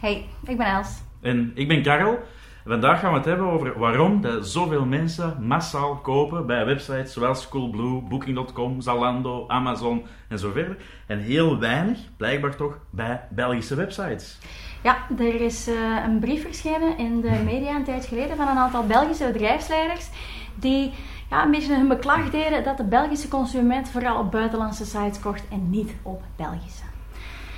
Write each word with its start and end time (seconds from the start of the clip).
Hey, 0.00 0.28
ik 0.46 0.56
ben 0.56 0.66
Els. 0.66 1.02
En 1.20 1.52
ik 1.54 1.68
ben 1.68 1.82
Karel. 1.82 2.18
Vandaag 2.66 3.00
gaan 3.00 3.10
we 3.10 3.16
het 3.16 3.26
hebben 3.26 3.46
over 3.46 3.78
waarom 3.78 4.20
dat 4.20 4.48
zoveel 4.48 4.84
mensen 4.84 5.36
massaal 5.46 5.96
kopen 5.96 6.46
bij 6.46 6.64
websites 6.64 7.12
zoals 7.12 7.48
Coolblue, 7.48 8.02
Booking.com, 8.02 8.80
Zalando, 8.80 9.44
Amazon 9.48 10.06
en 10.28 10.38
zo 10.38 10.50
verder. 10.50 10.76
En 11.06 11.18
heel 11.18 11.58
weinig, 11.58 11.98
blijkbaar 12.16 12.56
toch, 12.56 12.78
bij 12.90 13.20
Belgische 13.30 13.74
websites. 13.74 14.38
Ja, 14.82 14.96
er 15.18 15.40
is 15.40 15.68
uh, 15.68 16.04
een 16.04 16.18
brief 16.18 16.42
verschenen 16.42 16.98
in 16.98 17.20
de 17.20 17.40
media 17.44 17.76
een 17.76 17.84
tijd 17.84 18.06
geleden 18.06 18.36
van 18.36 18.48
een 18.48 18.58
aantal 18.58 18.86
Belgische 18.86 19.30
bedrijfsleiders 19.32 20.08
die 20.54 20.92
ja, 21.30 21.44
een 21.44 21.50
beetje 21.50 21.76
hun 21.76 21.88
beklag 21.88 22.30
deden 22.30 22.64
dat 22.64 22.76
de 22.76 22.84
Belgische 22.84 23.28
consument 23.28 23.90
vooral 23.90 24.18
op 24.18 24.30
buitenlandse 24.30 24.84
sites 24.84 25.20
kocht 25.20 25.48
en 25.50 25.70
niet 25.70 25.94
op 26.02 26.22
Belgische. 26.36 26.84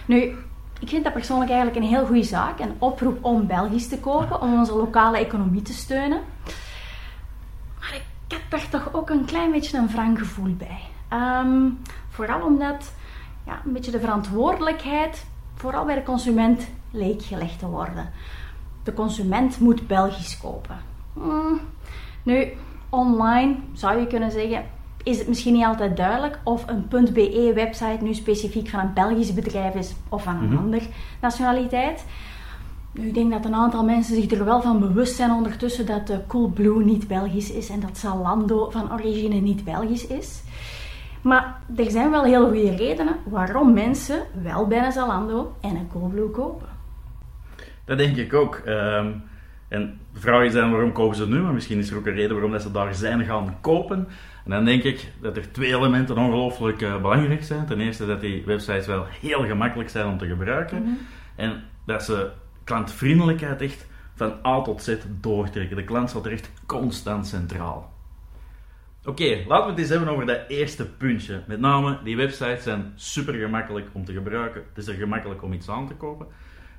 Nu, 0.07 0.35
ik 0.83 0.89
vind 0.89 1.05
dat 1.05 1.13
persoonlijk 1.13 1.51
eigenlijk 1.51 1.81
een 1.81 1.91
heel 1.91 2.07
goede 2.07 2.23
zaak. 2.23 2.59
Een 2.59 2.75
oproep 2.79 3.25
om 3.25 3.47
Belgisch 3.47 3.89
te 3.89 3.99
kopen, 3.99 4.41
om 4.41 4.59
onze 4.59 4.77
lokale 4.77 5.19
economie 5.19 5.63
te 5.63 5.73
steunen. 5.73 6.21
Maar 7.81 7.95
ik 7.95 8.05
heb 8.29 8.41
daar 8.49 8.69
toch 8.69 8.95
ook 8.95 9.11
een 9.11 9.25
klein 9.25 9.51
beetje 9.51 9.79
een 9.79 9.89
wrang 9.89 10.19
gevoel 10.19 10.55
bij. 10.55 10.81
Ehm, 11.09 11.69
vooral 12.09 12.47
omdat 12.47 12.93
ja, 13.47 13.61
een 13.65 13.73
beetje 13.73 13.91
de 13.91 14.01
verantwoordelijkheid 14.01 15.27
vooral 15.55 15.85
bij 15.85 15.95
de 15.95 16.03
consument 16.03 16.69
leek 16.91 17.23
gelegd 17.23 17.59
te 17.59 17.67
worden. 17.67 18.11
De 18.83 18.95
consument 18.95 19.61
moet 19.61 19.87
Belgisch 19.87 20.39
kopen. 20.39 20.79
Hmm. 21.13 21.61
Nu, 22.23 22.53
online 22.89 23.57
zou 23.73 23.99
je 23.99 24.07
kunnen 24.07 24.31
zeggen, 24.31 24.65
is 25.05 25.19
het 25.19 25.29
misschien 25.29 25.53
niet 25.53 25.65
altijd 25.65 25.97
duidelijk 25.97 26.39
of 26.43 26.65
een 26.67 27.13
.be-website 27.13 27.99
nu 28.01 28.15
specifiek 28.15 28.69
van 28.69 28.81
een 28.81 28.93
Belgisch 28.93 29.35
bedrijf 29.35 29.75
is 29.75 29.95
of 30.09 30.23
van 30.23 30.37
een 30.37 30.49
mm 30.49 30.57
andere 30.57 30.87
nationaliteit. 31.21 32.05
Nu, 32.93 33.07
ik 33.07 33.15
denk 33.15 33.31
dat 33.31 33.45
een 33.45 33.55
aantal 33.55 33.85
mensen 33.85 34.15
zich 34.15 34.31
er 34.31 34.45
wel 34.45 34.63
van 34.63 34.81
bewust 34.81 35.17
zijn 35.17 35.31
ondertussen 35.31 35.87
dat 35.87 36.13
Coolblue 36.27 36.85
niet 36.85 37.09
Belgisch 37.09 37.53
is 37.53 37.69
en 37.69 37.81
dat 37.81 37.99
Zalando 37.99 38.71
van 38.71 38.93
origine 38.93 39.41
niet 39.41 39.65
Belgisch 39.65 40.07
is. 40.07 40.43
Maar 41.23 41.61
er 41.77 41.91
zijn 41.91 42.11
wel 42.11 42.25
heel 42.25 42.45
goede 42.45 42.77
redenen 42.77 43.17
waarom 43.25 43.73
mensen 43.73 44.23
wel 44.43 44.67
bij 44.67 44.85
een 44.85 44.93
Zalando 44.93 45.55
en 45.61 45.77
een 45.77 45.89
Coolblue 45.89 46.31
kopen. 46.31 46.69
Dat 47.85 47.99
denk 47.99 48.17
ik 48.17 48.35
ook. 48.35 48.55
Ehm, 48.55 49.11
en 49.73 49.99
de 50.13 50.21
vraag 50.21 50.45
is 50.45 50.53
dan 50.53 50.71
waarom 50.71 50.93
kopen 50.93 51.17
ze 51.17 51.29
nu, 51.29 51.41
maar 51.41 51.53
misschien 51.53 51.79
is 51.79 51.91
er 51.91 51.97
ook 51.97 52.07
een 52.07 52.15
reden 52.15 52.33
waarom 52.33 52.53
dat 52.53 52.63
ze 52.63 52.71
daar 52.71 52.95
zijn 52.95 53.25
gaan 53.25 53.57
kopen. 53.61 54.09
En 54.45 54.51
dan 54.51 54.65
denk 54.65 54.83
ik 54.83 55.13
dat 55.21 55.37
er 55.37 55.53
twee 55.53 55.75
elementen 55.75 56.19
ongelooflijk 56.19 56.83
uh, 56.83 57.01
belangrijk 57.01 57.45
zijn. 57.45 57.67
Ten 57.67 57.81
eerste 57.81 58.07
dat 58.07 58.21
die 58.21 58.45
websites 58.45 58.87
wel 58.87 59.07
heel 59.21 59.45
gemakkelijk 59.45 59.91
zijn 59.91 60.07
om 60.07 60.19
te 60.19 60.27
gebruiken. 60.27 60.83
Mhm. 60.83 60.91
En 61.37 61.63
dat 61.87 62.03
ze 62.03 62.31
klantvriendelijkheid 62.65 63.61
echt 63.61 63.87
van 64.15 64.35
A 64.47 64.63
tot 64.63 64.83
Z 64.83 64.97
doortrekken. 65.21 65.77
De 65.77 65.85
klant 65.85 66.11
staat 66.11 66.27
er 66.27 66.33
echt 66.33 66.51
constant 66.67 67.27
centraal. 67.27 67.93
Oké, 69.05 69.45
laten 69.47 69.65
we 69.65 69.71
het 69.71 69.81
eens 69.81 69.89
hebben 69.89 70.09
over 70.09 70.27
dat 70.27 70.41
eerste 70.49 70.87
puntje. 70.87 71.43
Met 71.47 71.61
name, 71.61 71.99
die 72.05 72.17
websites 72.17 72.63
zijn 72.63 72.93
super 72.95 73.35
gemakkelijk 73.35 73.87
om 73.93 74.05
te 74.05 74.13
gebruiken. 74.13 74.63
Het 74.69 74.79
is 74.79 74.87
er 74.87 74.95
gemakkelijk 74.95 75.43
om 75.43 75.53
iets 75.53 75.69
aan 75.69 75.87
te 75.87 75.95
kopen. 75.95 76.27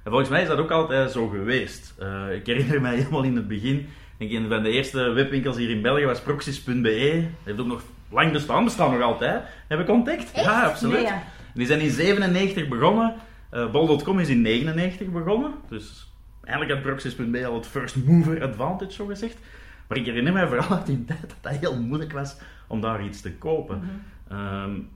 En 0.03 0.11
volgens 0.11 0.29
mij 0.29 0.41
is 0.41 0.47
dat 0.47 0.57
ook 0.57 0.71
altijd 0.71 1.11
zo 1.11 1.27
geweest. 1.27 1.95
Uh, 2.01 2.33
ik 2.33 2.45
herinner 2.45 2.81
mij 2.81 2.95
helemaal 2.95 3.23
in 3.23 3.35
het 3.35 3.47
begin 3.47 3.87
denk 4.27 4.43
een 4.43 4.49
van 4.49 4.63
de 4.63 4.69
eerste 4.69 5.09
webwinkels 5.09 5.57
hier 5.57 5.69
in 5.69 5.81
België 5.81 6.05
was 6.05 6.21
proxies.be. 6.21 7.21
Dat 7.21 7.43
heeft 7.43 7.59
ook 7.59 7.67
nog 7.67 7.81
lang 8.09 8.31
bestaan, 8.31 8.63
bestaan 8.63 8.91
nog 8.91 9.01
altijd. 9.01 9.43
Heb 9.67 9.79
ik 9.79 9.89
ontdekt? 9.89 10.31
Ja, 10.35 10.65
absoluut. 10.65 11.13
Die 11.53 11.65
zijn 11.65 11.79
in 11.79 11.89
97 11.89 12.67
begonnen. 12.67 13.15
Uh, 13.53 13.71
Bol.com 13.71 14.19
is 14.19 14.29
in 14.29 14.41
99 14.41 15.07
begonnen. 15.07 15.53
Dus 15.69 16.11
eigenlijk 16.43 16.75
had 16.75 16.83
proxies.be 16.83 17.45
al 17.45 17.53
het 17.53 17.67
first 17.67 17.95
mover 17.95 18.43
advantage, 18.43 18.91
zo 18.91 19.05
gezegd. 19.05 19.37
Maar 19.87 19.97
ik 19.97 20.05
herinner 20.05 20.33
mij 20.33 20.47
vooral 20.47 20.77
uit 20.77 20.85
die 20.85 21.05
tijd 21.05 21.21
dat 21.21 21.37
dat 21.41 21.55
heel 21.55 21.81
moeilijk 21.81 22.11
was 22.11 22.37
om 22.67 22.81
daar 22.81 23.03
iets 23.03 23.21
te 23.21 23.33
kopen. 23.33 23.81
Mm 24.29 24.87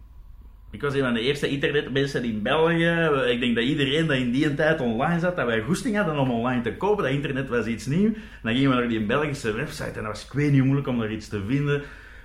ik 0.78 0.84
was 0.84 0.94
een 0.94 1.02
van 1.02 1.14
de 1.14 1.22
eerste 1.22 1.48
internetmensen 1.48 2.24
in 2.24 2.42
België. 2.42 3.10
Ik 3.28 3.40
denk 3.40 3.56
dat 3.56 3.64
iedereen 3.64 4.08
dat 4.08 4.18
in 4.18 4.32
die 4.32 4.54
tijd 4.54 4.82
online 4.82 5.20
zat, 5.20 5.36
dat 5.36 5.46
wij 5.46 5.62
goesting 5.62 5.96
hadden 5.96 6.18
om 6.18 6.32
online 6.32 6.62
te 6.62 6.76
kopen. 6.76 7.04
Dat 7.04 7.14
internet 7.14 7.50
was 7.50 7.66
iets 7.66 7.86
nieuws. 7.86 8.14
dan 8.44 8.54
gingen 8.54 8.70
we 8.70 8.76
naar 8.76 8.88
die 8.88 9.06
Belgische 9.06 9.54
website 9.54 9.84
en 9.84 10.04
dat 10.04 10.06
was 10.06 10.26
ik 10.26 10.32
weet 10.32 10.52
niet 10.52 10.64
moeilijk 10.64 10.88
om 10.88 11.00
daar 11.00 11.12
iets 11.12 11.28
te 11.28 11.42
vinden. 11.48 11.82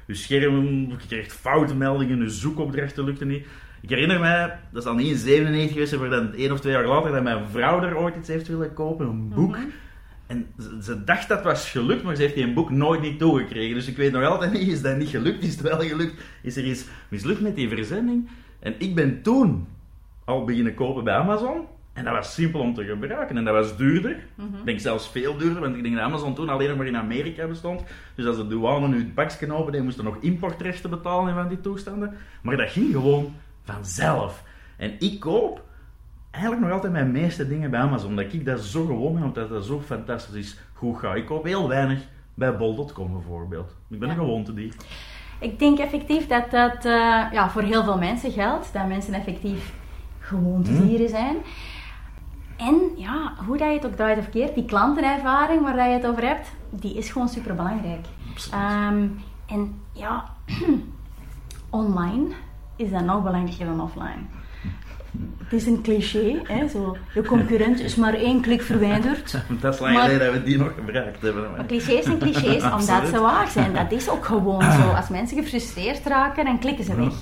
Je 0.07 0.15
scherm, 0.15 0.89
je 0.89 0.97
kreeg 1.09 1.33
foutmeldingen, 1.33 2.19
je 2.19 2.29
zoekopdrachten 2.29 3.05
lukte 3.05 3.25
niet. 3.25 3.47
Ik 3.81 3.89
herinner 3.89 4.21
mij, 4.21 4.59
dat 4.73 4.83
is 4.83 4.89
al 4.89 4.95
niet 4.95 5.11
in 5.11 5.17
97 5.17 5.73
geweest, 5.73 5.99
maar 5.99 6.11
dan 6.11 6.34
één 6.34 6.53
of 6.53 6.61
twee 6.61 6.73
jaar 6.73 6.87
later, 6.87 7.13
dat 7.13 7.23
mijn 7.23 7.45
vrouw 7.51 7.83
er 7.83 7.97
ooit 7.97 8.17
iets 8.17 8.29
heeft 8.29 8.49
willen 8.49 8.75
kopen, 8.75 9.07
een 9.07 9.29
boek. 9.29 9.57
Mhm. 9.57 9.67
En 10.27 10.47
ze, 10.83 11.05
dacht 11.05 11.28
dat 11.28 11.43
was 11.43 11.71
gelukt, 11.71 12.03
maar 12.03 12.16
ze 12.16 12.22
heeft 12.22 12.34
die 12.34 12.44
een 12.44 12.55
boek 12.55 12.71
nooit 12.71 13.00
niet 13.00 13.19
toegekregen. 13.19 13.75
Dus 13.75 13.87
ik 13.87 13.97
weet 13.97 14.12
nog 14.12 14.25
altijd 14.25 14.53
niet, 14.53 14.69
is 14.69 14.83
dat 14.83 14.97
niet 14.97 15.09
gelukt? 15.09 15.44
Is 15.44 15.53
het 15.53 15.60
wel 15.60 15.81
gelukt? 15.81 16.22
Is 16.43 16.56
er 16.56 16.65
iets 16.65 16.84
mislukt 17.09 17.41
met 17.41 17.56
die 17.56 17.69
verzending? 17.69 18.28
En 18.59 18.75
ik 18.78 18.94
ben 18.94 19.22
toen 19.22 19.66
al 20.25 20.44
beginnen 20.44 20.75
kopen 20.75 21.05
bij 21.05 21.15
Amazon. 21.15 21.66
En 21.93 22.05
dat 22.05 22.12
was 22.12 22.34
simpel 22.34 22.60
om 22.60 22.75
te 22.75 22.84
gebruiken. 22.84 23.37
En 23.37 23.44
dat 23.44 23.55
was 23.55 23.77
duurder. 23.77 24.27
Mhm. 24.34 24.56
Ik 24.56 24.65
denk 24.65 24.81
zelfs 24.81 25.10
veel 25.10 25.37
duurder, 25.37 25.60
want 25.60 25.77
ik 25.77 25.83
denk 25.83 25.94
dat 25.94 26.05
Amazon 26.05 26.34
toen 26.34 26.49
alleen 26.49 26.69
nog 26.69 26.77
maar 26.77 26.87
in 26.87 26.97
Amerika 26.97 27.47
bestond. 27.47 27.83
Dus 28.15 28.27
als 28.27 28.37
de 28.37 28.47
douane 28.47 28.89
nu 28.89 28.99
het 28.99 29.15
bakje 29.15 29.53
opende, 29.53 29.83
moesten 29.83 30.04
nog 30.04 30.16
importrechten 30.21 30.91
betalen 30.91 31.34
van 31.34 31.49
die 31.49 31.60
toestanden. 31.60 32.15
Maar 32.43 32.56
dat 32.56 32.71
ging 32.71 32.93
gewoon 32.93 33.34
vanzelf. 33.65 34.43
En 34.77 34.94
ik 34.99 35.21
koop 35.21 35.65
eigenlijk 36.32 36.65
nog 36.65 36.72
altijd 36.72 36.93
mijn 36.93 37.12
meeste 37.12 37.48
dingen 37.48 37.70
bij 37.70 37.81
Amazon. 37.81 38.10
Omdat 38.10 38.32
ik 38.32 38.44
dat 38.44 38.60
zo 38.60 38.87
gewoon 38.87 39.15
ben, 39.15 39.22
omdat 39.22 39.48
dat 39.48 39.65
zo 39.65 39.81
fantastisch 39.81 40.59
goed 40.72 40.98
gaat. 40.98 41.16
Ik 41.16 41.26
koop 41.26 41.44
heel 41.44 41.69
weinig 41.69 42.06
bij 42.34 42.56
bol.com 42.56 43.12
bijvoorbeeld. 43.12 43.75
Ik 43.88 43.98
ben 43.98 44.09
ja. 44.09 44.15
een 44.15 44.20
gewoontedier. 44.20 44.75
Ik 45.38 45.59
denk 45.59 45.78
effectief 45.78 46.26
dat 46.26 46.50
dat 46.50 46.84
uh, 46.84 46.92
ja, 47.32 47.50
voor 47.50 47.62
heel 47.62 47.84
veel 47.84 47.98
mensen 47.98 48.32
geldt. 48.32 48.72
Dat 48.72 48.87
mensen 48.87 49.15
effectief 49.15 49.72
gewoontedieren 50.19 51.06
hm. 51.06 51.12
zijn. 51.12 51.37
En 52.56 52.81
ja, 52.97 53.32
hoe 53.47 53.56
dat 53.56 53.69
je 53.69 53.75
het 53.75 53.87
ook 53.87 53.97
draait 53.97 54.19
of 54.19 54.31
keert, 54.31 54.54
die 54.54 54.65
klantenervaring 54.65 55.62
waar 55.62 55.88
je 55.88 55.94
het 55.94 56.06
over 56.06 56.26
hebt, 56.26 56.48
die 56.71 56.97
is 56.97 57.10
gewoon 57.10 57.28
super 57.28 57.54
belangrijk. 57.54 58.06
Um, 58.54 59.21
en 59.47 59.81
ja, 59.92 60.25
online 61.71 62.34
is 62.76 62.91
dat 62.91 63.04
nog 63.04 63.22
belangrijker 63.22 63.66
dan 63.66 63.81
offline. 63.81 64.26
Het 65.39 65.53
is 65.53 65.67
een 65.67 65.83
cliché, 65.83 66.41
hè, 66.45 66.69
zo. 66.69 66.97
De 67.15 67.23
concurrent 67.23 67.81
is 67.81 67.97
maar 67.97 68.15
één 68.15 68.41
klik 68.41 68.62
verwijderd. 68.62 69.33
dat 69.61 69.75
is 69.75 69.81
lang 69.81 69.99
geleden 69.99 70.19
dat 70.19 70.33
we 70.33 70.43
die 70.43 70.59
nog 70.59 70.75
gebruikt 70.75 71.23
hebben. 71.23 71.50
Maar 71.50 71.67
clichés 71.67 72.05
zijn 72.05 72.19
clichés, 72.19 72.62
omdat 72.78 73.09
ze 73.09 73.21
waar 73.21 73.49
zijn. 73.49 73.72
Dat 73.72 73.93
is 73.93 74.09
ook 74.09 74.25
gewoon 74.25 74.62
zo. 74.62 74.89
Als 74.89 75.09
mensen 75.19 75.37
gefrustreerd 75.37 76.06
raken, 76.06 76.45
dan 76.45 76.59
klikken 76.59 76.84
ze 76.84 76.95
weg. 76.95 77.15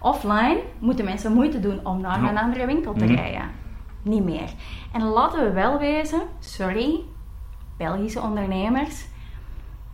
Offline 0.00 0.60
moeten 0.78 1.04
mensen 1.04 1.32
moeite 1.32 1.60
doen 1.60 1.86
om 1.86 2.00
naar 2.00 2.22
een 2.22 2.38
andere 2.38 2.66
winkel 2.66 2.92
te 2.92 3.04
mhm. 3.04 3.14
rijden. 3.14 3.50
Niet 4.02 4.24
meer. 4.24 4.48
En 4.92 5.02
laten 5.02 5.44
we 5.44 5.52
wel 5.52 5.78
wezen, 5.78 6.20
sorry, 6.38 7.00
Belgische 7.76 8.20
ondernemers. 8.20 9.04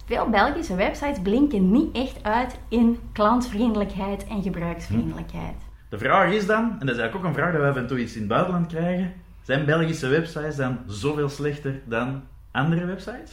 Veel 0.05 0.29
Belgische 0.31 0.75
websites 0.75 1.21
blinken 1.23 1.71
niet 1.71 1.97
echt 1.97 2.23
uit 2.23 2.59
in 2.69 2.99
klantvriendelijkheid 3.12 4.27
en 4.27 4.43
gebruiksvriendelijkheid. 4.43 5.66
De 5.89 5.99
vraag 5.99 6.33
is 6.33 6.47
dan, 6.47 6.77
en 6.79 6.87
dat 6.87 6.97
is 6.97 7.01
eigenlijk 7.01 7.17
ook 7.17 7.25
een 7.25 7.35
vraag 7.35 7.53
dat 7.53 7.61
wij 7.61 7.73
van 7.73 7.87
toe 7.87 7.99
iets 7.99 8.15
in 8.15 8.21
het 8.21 8.29
buitenland 8.29 8.67
krijgen, 8.67 9.13
zijn 9.43 9.65
Belgische 9.65 10.09
websites 10.09 10.57
dan 10.57 10.79
zoveel 10.87 11.29
slechter 11.29 11.81
dan 11.85 12.23
andere 12.53 12.85
websites? 12.85 13.33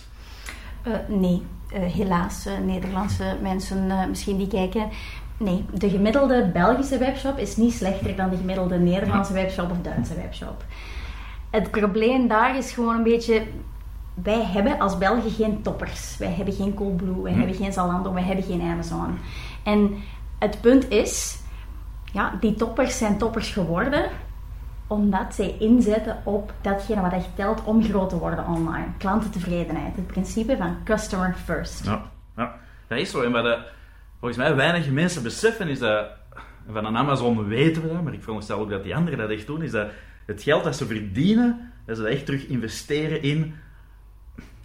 Uh, 0.88 0.94
nee, 1.08 1.42
uh, 1.74 1.80
helaas. 1.80 2.48
Uh, 2.48 2.58
Nederlandse 2.66 3.38
mensen 3.42 4.10
misschien 4.10 4.38
die 4.38 4.48
kijken. 4.48 4.90
Nee, 5.38 5.66
de 5.74 5.90
gemiddelde 5.90 6.50
Belgische 6.54 6.98
webshop 6.98 7.38
is 7.38 7.58
niet 7.58 7.74
slechter 7.74 8.16
dan 8.16 8.30
de 8.30 8.38
gemiddelde 8.38 8.78
Nederlandse 8.78 9.34
webshop 9.34 9.72
of 9.72 9.82
Duitse 9.82 10.16
webshop. 10.16 10.64
Het 11.50 11.72
probleem 11.72 12.28
daar 12.28 12.58
is 12.58 12.72
gewoon 12.72 12.96
een 12.96 13.04
beetje. 13.04 13.44
Wij 14.14 14.46
hebben 14.46 14.80
als 14.80 14.98
Belgen 14.98 15.32
geen 15.32 15.62
toppers. 15.62 16.18
Wij 16.18 16.34
hebben 16.34 16.54
geen 16.54 16.74
Coolblue, 16.74 17.22
wij 17.22 17.32
hm. 17.32 17.38
hebben 17.38 17.56
geen 17.56 17.74
Zalando, 17.74 18.14
wij 18.14 18.24
hebben 18.24 18.46
geen 18.46 18.62
Amazon. 18.62 19.18
En 19.64 19.96
het 20.40 20.62
punt 20.62 20.90
is, 20.90 21.43
ja, 22.14 22.38
die 22.40 22.56
toppers 22.56 22.98
zijn 22.98 23.18
toppers 23.18 23.50
geworden 23.50 24.10
omdat 24.88 25.36
zij 25.36 25.56
inzetten 25.60 26.18
op 26.24 26.54
datgene 26.62 27.02
wat 27.02 27.14
echt 27.14 27.36
telt 27.36 27.64
om 27.64 27.84
groot 27.84 28.10
te 28.10 28.18
worden 28.18 28.48
online. 28.48 28.88
Klantentevredenheid. 28.98 29.96
Het 29.96 30.08
principe 30.08 30.58
van 30.58 30.78
customer 30.84 31.36
first. 31.46 31.86
Ja, 32.36 32.60
dat 32.88 32.98
is 32.98 33.12
zo. 33.12 33.22
En 33.22 33.32
wat 33.32 33.60
volgens 34.20 34.40
mij 34.40 34.56
weinig 34.56 34.92
mensen 34.92 35.24
beseffen 35.24 35.68
is 35.68 35.80
dat... 35.80 36.08
Van 36.72 36.86
een 36.86 36.98
Amazon 36.98 37.48
weten 37.48 37.82
we 37.82 37.88
dat, 37.88 38.04
maar 38.04 38.14
ik 38.14 38.22
veronderstel 38.22 38.60
ook 38.60 38.70
dat 38.70 38.84
die 38.84 38.96
anderen 38.96 39.20
dat 39.20 39.30
echt 39.30 39.48
doen, 39.48 39.62
is 39.62 39.72
dat 39.72 39.88
het 40.26 40.44
geld 40.44 40.64
dat 40.64 40.76
ze 40.76 40.86
verdienen, 40.86 41.72
dat 41.86 41.96
ze 41.98 42.04
dat 42.04 42.12
echt 42.12 42.26
terug 42.26 42.48
investeren 42.48 43.22
in... 43.22 43.56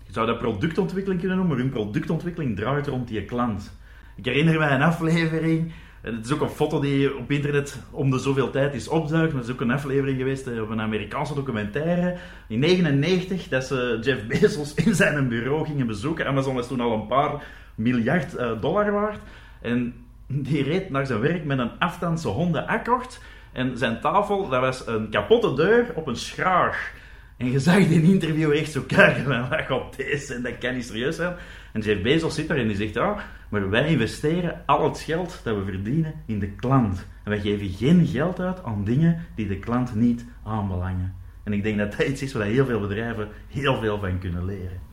Je 0.05 0.13
zou 0.13 0.27
dat 0.27 0.39
productontwikkeling 0.39 1.21
kunnen 1.21 1.39
noemen, 1.39 1.57
maar 1.57 1.65
hun 1.65 1.75
productontwikkeling 1.75 2.57
draait 2.57 2.87
rond 2.87 3.09
die 3.09 3.25
klant. 3.25 3.79
Ik 4.17 4.25
herinner 4.25 4.59
mij 4.59 4.71
een 4.71 4.83
aflevering 4.83 5.73
Het 6.15 6.25
is 6.25 6.33
ook 6.33 6.41
een 6.41 6.49
foto 6.49 6.81
die 6.81 7.17
op 7.17 7.31
internet 7.31 7.79
om 7.91 8.11
de 8.11 8.19
zoveel 8.19 8.51
tijd 8.51 8.75
is 8.75 8.89
opzuigd. 8.89 9.33
Maar 9.33 9.41
het 9.41 9.49
is 9.49 9.55
ook 9.55 9.61
een 9.61 9.71
aflevering 9.71 10.19
geweest 10.19 10.47
eh, 10.47 10.63
op 10.63 10.71
een 10.71 10.81
Amerikaanse 10.81 11.35
documentaire. 11.35 12.17
In 12.49 12.61
1999, 12.61 13.49
dat 13.49 13.65
ze 13.65 13.99
Jeff 14.03 14.27
Bezos 14.27 14.75
in 14.75 14.95
zijn 14.95 15.29
bureau 15.29 15.67
gingen 15.67 15.87
bezoeken. 15.87 16.27
Amazon 16.27 16.59
is 16.59 16.67
toen 16.67 16.81
al 16.81 16.93
een 16.93 17.07
paar 17.07 17.43
miljard 17.75 18.35
uh, 18.35 18.61
dollar 18.61 18.93
waard. 18.93 19.19
En 19.63 19.95
die 20.27 20.63
reed 20.63 20.91
naar 20.91 21.07
zijn 21.07 21.21
werk 21.21 21.45
met 21.45 21.59
een 21.59 21.79
afstandse 21.79 22.29
Honda 22.29 22.61
Accord. 22.61 23.21
En 23.53 23.79
zijn 23.79 24.01
tafel, 24.01 24.49
dat 24.49 24.61
was 24.61 24.87
een 24.87 25.09
kapotte 25.11 25.55
deur 25.55 25.87
op 25.95 26.07
een 26.07 26.17
schraag. 26.17 26.93
En 27.39 27.51
je 27.51 27.59
zag 27.59 27.77
een 27.77 28.03
interview 28.03 28.53
echt 28.53 28.73
zo 28.73 28.83
kijken 28.87 29.25
van, 29.25 29.49
wat 29.49 29.61
gaat 29.61 29.97
deze 29.97 30.35
en 30.35 30.43
dat 30.43 30.59
kan 30.59 30.75
niet 30.75 30.85
serieus 30.85 31.17
zijn. 31.17 31.37
En 31.73 31.81
Jeff 31.81 32.03
Bezos 32.03 32.35
zit 32.35 32.49
daar 32.49 32.57
en 32.57 32.67
die 32.67 32.77
zegt, 32.77 32.95
ja, 32.95 33.25
maar 33.49 33.71
wij 33.71 33.89
investeren 33.89 34.63
al 34.67 34.85
het 34.85 35.01
geld 35.01 35.41
dat 35.45 35.57
we 35.57 35.65
verdienen 35.65 36.15
in 36.27 36.39
de 36.39 36.51
klant. 36.51 37.07
En 37.25 37.31
wij 37.31 37.41
geven 37.41 37.69
geen 37.69 38.07
geld 38.07 38.41
uit 38.41 38.63
aan 38.63 38.85
dingen 38.85 39.27
die 39.35 39.49
de 39.49 39.59
klant 39.59 39.95
niet 39.95 40.25
aanbelangen. 40.45 41.15
En 41.45 41.53
ik 41.53 41.63
denk 41.63 41.79
dat 41.79 41.97
dat 41.97 42.07
iets 42.07 42.23
is 42.23 42.33
waar 42.33 42.47
heel 42.47 42.67
veel 42.67 42.81
bedrijven 42.81 43.29
heel 43.49 43.81
veel 43.81 43.99
van 43.99 44.19
kunnen 44.19 44.45
leren. 44.45 44.88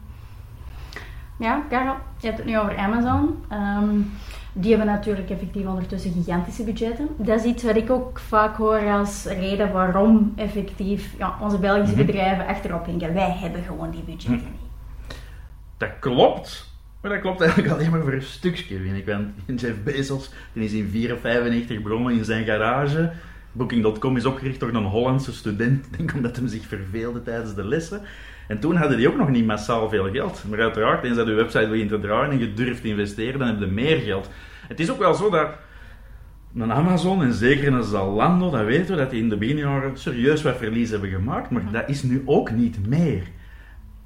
Ja, 1.39 1.65
Karel, 1.69 1.95
je 2.19 2.27
hebt 2.27 2.37
het 2.37 2.47
nu 2.47 2.59
over 2.59 2.77
Amazon. 2.77 3.43
Ehm, 3.49 3.99
die 4.53 4.69
hebben 4.69 4.87
natuurlijk 4.87 5.29
effectief 5.29 5.65
ondertussen 5.65 6.11
gigantische 6.11 6.63
budgetten. 6.63 7.07
Dat 7.17 7.39
is 7.39 7.45
iets 7.45 7.63
wat 7.63 7.75
ik 7.75 7.89
ook 7.89 8.19
vaak 8.19 8.57
hoor 8.57 8.91
als 8.91 9.25
reden 9.25 9.71
waarom 9.71 10.33
effectief 10.35 11.13
ja, 11.17 11.37
onze 11.41 11.59
Belgische 11.59 11.95
mhm. 11.95 12.05
bedrijven 12.05 12.47
achterop 12.47 12.85
hinken. 12.85 13.13
Wij 13.13 13.31
hebben 13.31 13.63
gewoon 13.63 13.91
die 13.91 14.03
budgetten 14.03 14.33
mhm. 14.33 14.51
niet. 14.51 15.17
Dat 15.77 15.89
klopt. 15.99 16.73
Maar 17.01 17.11
dat 17.11 17.21
klopt 17.21 17.41
eigenlijk 17.41 17.73
alleen 17.73 17.91
maar 17.91 18.01
voor 18.01 18.13
een 18.13 18.21
stukje, 18.21 18.79
vind 18.79 18.97
ik. 18.97 19.05
Want 19.05 19.27
Jeff 19.61 19.83
Bezos 19.83 20.29
die 20.53 20.63
is 20.63 20.73
in 20.73 20.89
1994 20.91 21.81
begonnen 21.81 22.13
in 22.13 22.25
zijn 22.25 22.45
garage. 22.45 23.11
Booking.com 23.51 24.17
is 24.17 24.25
opgericht 24.25 24.59
door 24.59 24.73
een 24.73 24.83
Hollandse 24.83 25.33
student. 25.33 25.85
Ik 25.85 25.97
denk 25.97 26.13
omdat 26.13 26.35
hij 26.35 26.47
zich 26.47 26.65
verveelde 26.65 27.23
tijdens 27.23 27.55
de 27.55 27.63
lessen. 27.63 28.01
En 28.47 28.59
toen 28.59 28.75
hadden 28.75 28.97
die 28.97 29.07
ook 29.07 29.17
nog 29.17 29.29
niet 29.29 29.45
massaal 29.45 29.89
veel 29.89 30.11
geld. 30.11 30.43
Maar 30.49 30.61
uiteraard, 30.61 31.03
eens 31.03 31.15
dat 31.15 31.27
je 31.27 31.33
website 31.33 31.67
begint 31.67 31.89
te 31.89 31.99
draaien 31.99 32.31
en 32.31 32.39
je 32.39 32.53
durft 32.53 32.81
te 32.81 32.87
investeren, 32.87 33.39
dan 33.39 33.47
heb 33.47 33.59
je 33.59 33.65
meer 33.65 33.97
geld. 33.97 34.29
Het 34.67 34.79
is 34.79 34.91
ook 34.91 34.99
wel 34.99 35.13
zo 35.13 35.29
dat 35.29 35.49
een 36.55 36.73
Amazon 36.73 37.23
en 37.23 37.33
zeker 37.33 37.73
een 37.73 37.83
Zalando, 37.83 38.49
dat 38.49 38.65
weten 38.65 38.95
we, 38.95 39.01
dat 39.01 39.09
die 39.09 39.21
in 39.21 39.29
de 39.29 39.37
beginjaren 39.37 39.97
serieus 39.97 40.41
wat 40.41 40.57
verlies 40.57 40.89
hebben 40.89 41.09
gemaakt. 41.09 41.49
Maar 41.49 41.71
dat 41.71 41.89
is 41.89 42.03
nu 42.03 42.21
ook 42.25 42.51
niet 42.51 42.87
meer. 42.87 43.23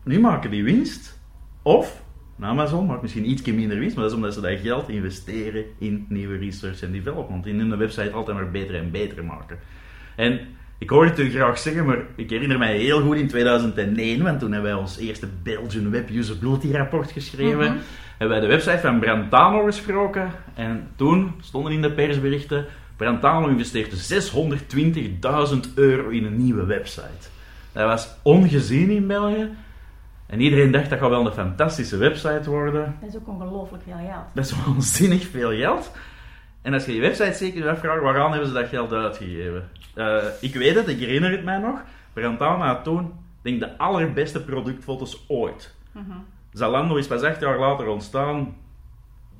Nu 0.03 0.19
maken 0.19 0.51
die 0.51 0.63
winst. 0.63 1.19
Of 1.61 2.03
Amazon 2.39 2.85
maakt 2.85 3.01
misschien 3.01 3.29
iets 3.29 3.41
minder 3.41 3.79
winst, 3.79 3.95
maar 3.95 4.03
dat 4.03 4.11
is 4.11 4.17
omdat 4.17 4.33
ze 4.33 4.41
dat 4.41 4.59
geld 4.59 4.89
investeren 4.89 5.65
in 5.77 6.05
nieuwe 6.09 6.37
research 6.37 6.81
en 6.81 6.91
development. 6.91 7.45
In 7.45 7.59
hun 7.59 7.77
website 7.77 8.11
altijd 8.11 8.37
maar 8.37 8.51
beter 8.51 8.75
en 8.75 8.91
beter 8.91 9.25
maken. 9.25 9.59
En 10.15 10.39
ik 10.79 10.89
hoor 10.89 11.05
het 11.05 11.19
u 11.19 11.29
graag 11.29 11.57
zeggen, 11.57 11.85
maar 11.85 11.97
ik 12.15 12.29
herinner 12.29 12.57
mij 12.57 12.77
heel 12.77 13.01
goed 13.01 13.15
in 13.15 13.27
2001, 13.27 14.23
want 14.23 14.39
toen 14.39 14.51
hebben 14.51 14.71
wij 14.71 14.79
ons 14.79 14.97
eerste 14.97 15.27
Belgian 15.43 15.91
Web 15.91 16.09
Usability 16.09 16.71
rapport 16.71 17.11
geschreven. 17.11 17.71
Mm 17.71 17.77
Hebben 18.17 18.39
wij 18.39 18.47
de 18.47 18.55
website 18.55 18.79
van 18.79 18.99
Brantano 18.99 19.63
gesproken. 19.65 20.31
En 20.55 20.87
toen 20.95 21.33
stonden 21.41 21.71
in 21.71 21.81
de 21.81 21.91
persberichten: 21.91 22.65
Brantano 22.97 23.47
investeert 23.47 24.13
620.000 24.13 25.73
euro 25.75 26.09
in 26.09 26.25
een 26.25 26.43
nieuwe 26.43 26.65
website. 26.65 27.27
Dat 27.71 27.85
was 27.85 28.15
ongezien 28.21 28.89
in 28.89 29.07
België. 29.07 29.49
En 30.25 30.41
iedereen 30.41 30.71
dacht 30.71 30.89
dat 30.89 30.99
gaat 30.99 31.09
wel 31.09 31.25
een 31.25 31.31
fantastische 31.31 31.97
website 31.97 32.49
worden. 32.49 32.95
Dat 32.99 33.09
is 33.09 33.15
ook 33.15 33.27
ongelooflijk 33.27 33.83
veel 33.83 33.97
geld. 34.07 34.25
Dat 34.33 34.45
is 34.45 34.65
waanzinnig 34.65 35.27
veel 35.27 35.51
geld. 35.51 35.91
En 36.61 36.73
als 36.73 36.85
je 36.85 36.95
je 36.95 37.01
website 37.01 37.33
zeker 37.33 37.69
afvraagt, 37.69 38.01
waaraan 38.01 38.31
hebben 38.31 38.47
ze 38.47 38.53
dat 38.53 38.67
geld 38.67 38.93
uitgegeven? 38.93 39.69
Uh, 39.95 40.23
ik 40.41 40.55
weet 40.55 40.75
het, 40.75 40.87
ik 40.87 40.99
herinner 40.99 41.31
het 41.31 41.43
mij 41.43 41.57
nog. 41.57 41.81
Brantana 42.13 42.67
had 42.67 42.83
toen, 42.83 43.13
denk 43.41 43.59
de 43.59 43.77
allerbeste 43.77 44.43
productfoto's 44.43 45.25
ooit. 45.27 45.75
Uh 45.95 46.01
Zalando 46.51 46.95
is 46.95 47.07
pas 47.07 47.21
acht 47.21 47.39
jaar 47.39 47.59
later 47.59 47.87
ontstaan. 47.87 48.55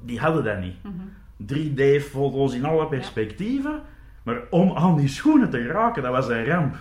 Die 0.02 0.20
hadden 0.20 0.44
dat 0.44 0.60
niet. 0.60 0.76
3D-foto's 1.54 2.54
in 2.54 2.66
alle 2.66 2.88
perspectieven. 2.88 3.82
Maar 4.24 4.42
om 4.50 4.78
aan 4.78 4.98
die 4.98 5.08
schoenen 5.08 5.50
te 5.50 5.68
raken, 5.68 6.04
dat 6.04 6.12
was 6.12 6.28
een 6.28 6.46
ramp. 6.46 6.76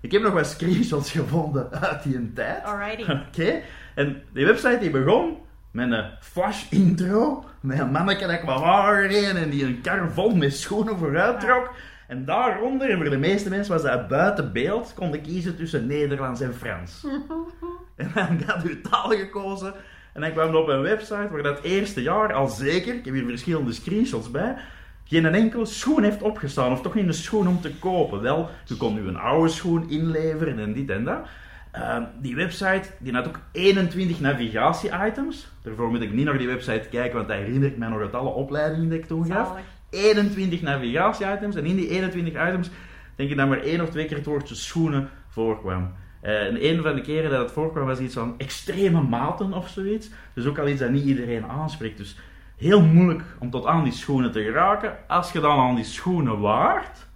Ik 0.00 0.12
heb 0.12 0.22
nog 0.22 0.32
wat 0.32 0.46
screenshots 0.46 1.12
gevonden 1.20 1.70
uit 1.70 2.02
die 2.02 2.32
tijd. 2.32 2.64
Alrighty. 2.64 3.12
Oké. 3.28 3.60
En 3.94 4.22
die 4.32 4.46
website 4.46 4.78
die 4.80 4.90
begon 4.90 5.36
met 5.70 5.90
een 5.90 6.04
flash 6.20 6.70
intro. 6.70 7.44
Met 7.60 7.78
een 7.78 7.90
manneke 7.90 8.26
dat 8.26 8.40
kwam 8.40 8.62
aangereden 8.62 9.36
en 9.36 9.50
die 9.50 9.64
een 9.64 9.80
kar 9.80 10.10
vol 10.10 10.34
met 10.34 10.56
schoenen 10.56 10.98
vooruit 10.98 11.40
trok. 11.40 11.72
En 12.06 12.24
daaronder, 12.24 12.90
en 12.90 12.96
voor 12.96 13.10
de 13.10 13.16
meeste 13.16 13.48
mensen 13.48 13.72
was 13.72 13.82
dat 13.82 14.08
buiten 14.08 14.52
beeld, 14.52 14.94
konden 14.94 15.22
kiezen 15.22 15.56
tussen 15.56 15.86
Nederlands 15.86 16.40
en 16.40 16.54
Frans. 16.54 17.06
en 17.96 18.10
dan 18.14 18.42
had 18.46 18.64
u 18.64 18.80
taal 18.80 19.08
gekozen. 19.08 19.74
En 20.12 20.20
dan 20.20 20.32
kwam 20.32 20.54
op 20.54 20.68
een 20.68 20.82
website 20.82 21.28
waar 21.30 21.42
dat 21.42 21.62
eerste 21.62 22.02
jaar 22.02 22.32
al 22.32 22.48
zeker, 22.48 22.94
ik 22.94 23.04
heb 23.04 23.14
hier 23.14 23.24
verschillende 23.24 23.72
screenshots 23.72 24.30
bij, 24.30 24.56
geen 25.04 25.26
enkele 25.26 25.64
schoen 25.64 26.02
heeft 26.02 26.22
opgestaan, 26.22 26.72
of 26.72 26.82
toch 26.82 26.94
niet 26.94 27.06
een 27.06 27.14
schoen 27.14 27.48
om 27.48 27.60
te 27.60 27.74
kopen. 27.74 28.20
Wel, 28.20 28.48
u 28.68 28.74
kon 28.74 28.94
nu 28.94 29.08
een 29.08 29.18
oude 29.18 29.48
schoen 29.48 29.90
inleveren 29.90 30.58
en 30.58 30.72
dit 30.72 30.90
en 30.90 31.04
dat. 31.04 31.26
Ehm, 31.72 32.02
die 32.20 32.34
website 32.34 32.82
die 32.98 33.12
had 33.12 33.28
ook 33.28 33.40
21 33.52 34.20
navigatie-items. 34.20 35.48
Daarvoor 35.62 35.90
moet 35.90 36.02
ik 36.02 36.12
niet 36.12 36.24
naar 36.24 36.38
die 36.38 36.46
website 36.46 36.88
kijken, 36.90 37.16
want 37.16 37.28
dat 37.28 37.36
herinnert 37.36 37.76
mij 37.76 37.88
nog 37.88 38.00
uit 38.00 38.14
alle 38.14 38.28
opleidingen 38.28 38.88
die 38.88 38.98
ik 38.98 39.06
toen 39.06 39.26
gaf. 39.26 39.54
21 39.90 40.62
navigatie-items. 40.62 41.56
En 41.56 41.64
in 41.64 41.76
die 41.76 41.88
21 41.88 42.48
items 42.48 42.70
denk 43.16 43.30
ik 43.30 43.36
dat 43.36 43.48
maar 43.48 43.60
één 43.62 43.80
of 43.80 43.90
twee 43.90 44.06
keer 44.06 44.16
het 44.16 44.26
woordje 44.26 44.54
schoenen 44.54 45.08
voorkwam. 45.28 45.92
Uh, 46.22 46.46
en 46.46 46.64
een 46.64 46.82
van 46.82 46.94
de 46.94 47.00
keren 47.00 47.30
dat 47.30 47.40
het 47.40 47.52
voorkwam 47.52 47.86
was 47.86 47.98
iets 47.98 48.14
van 48.14 48.34
extreme 48.38 49.02
maten 49.02 49.52
of 49.52 49.68
zoiets. 49.68 50.10
Dus 50.34 50.46
ook 50.46 50.58
al 50.58 50.68
iets 50.68 50.80
dat 50.80 50.90
niet 50.90 51.04
iedereen 51.04 51.44
aanspreekt. 51.44 51.96
Dus 51.96 52.16
heel 52.56 52.82
moeilijk 52.82 53.22
om 53.38 53.50
tot 53.50 53.66
aan 53.66 53.84
die 53.84 53.92
schoenen 53.92 54.32
te 54.32 54.42
geraken. 54.42 54.96
Als 55.08 55.32
je 55.32 55.40
dan 55.40 55.58
aan 55.58 55.74
die 55.74 55.84
schoenen 55.84 56.40
waart, 56.40 57.08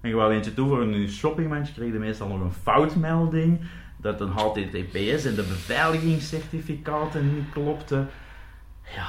en 0.00 0.08
je 0.08 0.14
wou 0.14 0.32
eentje 0.32 0.54
toe 0.54 0.68
voor 0.68 0.82
een 0.82 1.08
shoppingmandje, 1.08 1.74
kreeg 1.74 1.92
je 1.92 1.98
meestal 1.98 2.28
nog 2.28 2.40
een 2.40 2.52
foutmelding. 2.52 3.60
Dat 4.06 4.20
een 4.20 4.28
HTTPS 4.28 5.24
en 5.24 5.34
de 5.34 5.44
beveiligingscertificaten 5.48 7.34
niet 7.34 7.50
klopten. 7.52 8.08
Ja, 8.94 9.08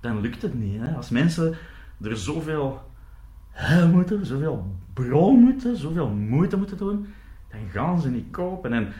dan 0.00 0.20
lukt 0.20 0.42
het 0.42 0.54
niet. 0.54 0.80
Hè? 0.80 0.94
Als 0.94 1.10
mensen 1.10 1.56
er 2.02 2.16
zoveel 2.16 2.82
moeten, 3.92 4.26
zoveel 4.26 4.76
bron 4.92 5.40
moeten, 5.40 5.76
zoveel 5.76 6.08
moeite 6.08 6.56
moeten 6.56 6.76
doen, 6.76 7.06
dan 7.50 7.60
gaan 7.72 8.00
ze 8.00 8.10
niet 8.10 8.30
kopen. 8.30 8.72
En 8.72 8.92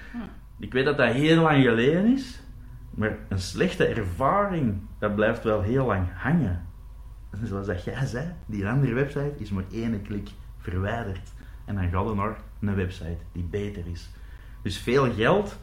ik 0.59 0.73
weet 0.73 0.85
dat 0.85 0.97
dat 0.97 1.13
heel 1.13 1.43
lang 1.43 1.65
geleden 1.65 2.13
is, 2.13 2.41
maar 2.91 3.17
een 3.29 3.41
slechte 3.41 3.87
ervaring, 3.87 4.81
dat 4.99 5.15
blijft 5.15 5.43
wel 5.43 5.63
heel 5.63 5.87
lang 5.87 6.07
hangen. 6.15 6.67
En 7.31 7.47
zoals 7.47 7.67
dat 7.67 7.85
jij 7.85 8.07
zei, 8.07 8.33
die 8.47 8.69
andere 8.69 8.95
website 8.95 9.35
is 9.37 9.51
maar 9.51 9.65
één 9.73 10.03
klik 10.03 10.31
verwijderd. 10.59 11.33
En 11.65 11.75
dan 11.75 11.89
gaat 11.89 12.09
er 12.09 12.17
naar 12.17 12.37
een 12.61 12.75
website 12.75 13.19
die 13.33 13.45
beter 13.45 13.87
is. 13.87 14.11
Dus 14.67 14.79
veel 14.79 15.13
geld 15.13 15.57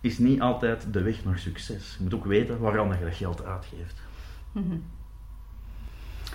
is 0.00 0.18
niet 0.18 0.40
altijd 0.40 0.92
de 0.92 1.02
weg 1.02 1.24
naar 1.24 1.38
succes. 1.38 1.94
Je 1.98 2.02
moet 2.02 2.14
ook 2.14 2.24
weten 2.24 2.58
waarom 2.58 2.92
je 2.92 3.04
dat 3.04 3.14
geld 3.14 3.44
uitgeeft. 3.44 4.02
Mhm. 4.52 4.76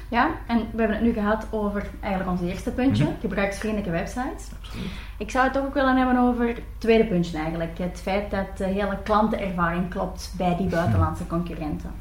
Ja, 0.09 0.31
en 0.47 0.57
we 0.57 0.77
hebben 0.77 0.95
het 0.95 1.05
nu 1.05 1.13
gehad 1.13 1.47
over 1.51 1.89
eigenlijk 1.99 2.31
ons 2.31 2.49
eerste 2.49 2.71
puntje, 2.71 3.03
mm 3.03 3.09
-hmm. 3.09 3.19
gebruiksvriendelijke 3.19 3.91
websites. 3.91 4.49
Absoluut. 4.59 4.91
Ik 5.17 5.31
zou 5.31 5.43
het 5.43 5.53
toch 5.53 5.65
ook 5.65 5.73
willen 5.73 5.97
hebben 5.97 6.17
over 6.17 6.47
het 6.47 6.61
tweede 6.77 7.05
puntje 7.05 7.37
eigenlijk. 7.37 7.77
Het 7.77 7.99
feit 8.01 8.31
dat 8.31 8.57
de 8.57 8.65
hele 8.65 8.97
klantenervaring 9.03 9.89
klopt 9.89 10.33
bij 10.37 10.55
die 10.57 10.67
buitenlandse 10.67 11.27
concurrenten. 11.27 11.91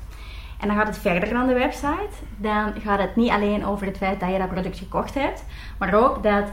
En 0.60 0.68
dan 0.68 0.76
gaat 0.76 0.86
het 0.86 0.98
verder 0.98 1.28
dan 1.28 1.46
de 1.46 1.54
website. 1.54 2.14
Dan 2.36 2.80
gaat 2.80 2.98
het 2.98 3.16
niet 3.16 3.30
alleen 3.30 3.64
over 3.64 3.86
het 3.86 3.96
feit 3.96 4.20
dat 4.20 4.30
je 4.30 4.38
dat 4.38 4.50
product 4.50 4.78
gekocht 4.78 5.14
hebt, 5.14 5.44
maar 5.78 5.94
ook 5.94 6.22
dat 6.22 6.44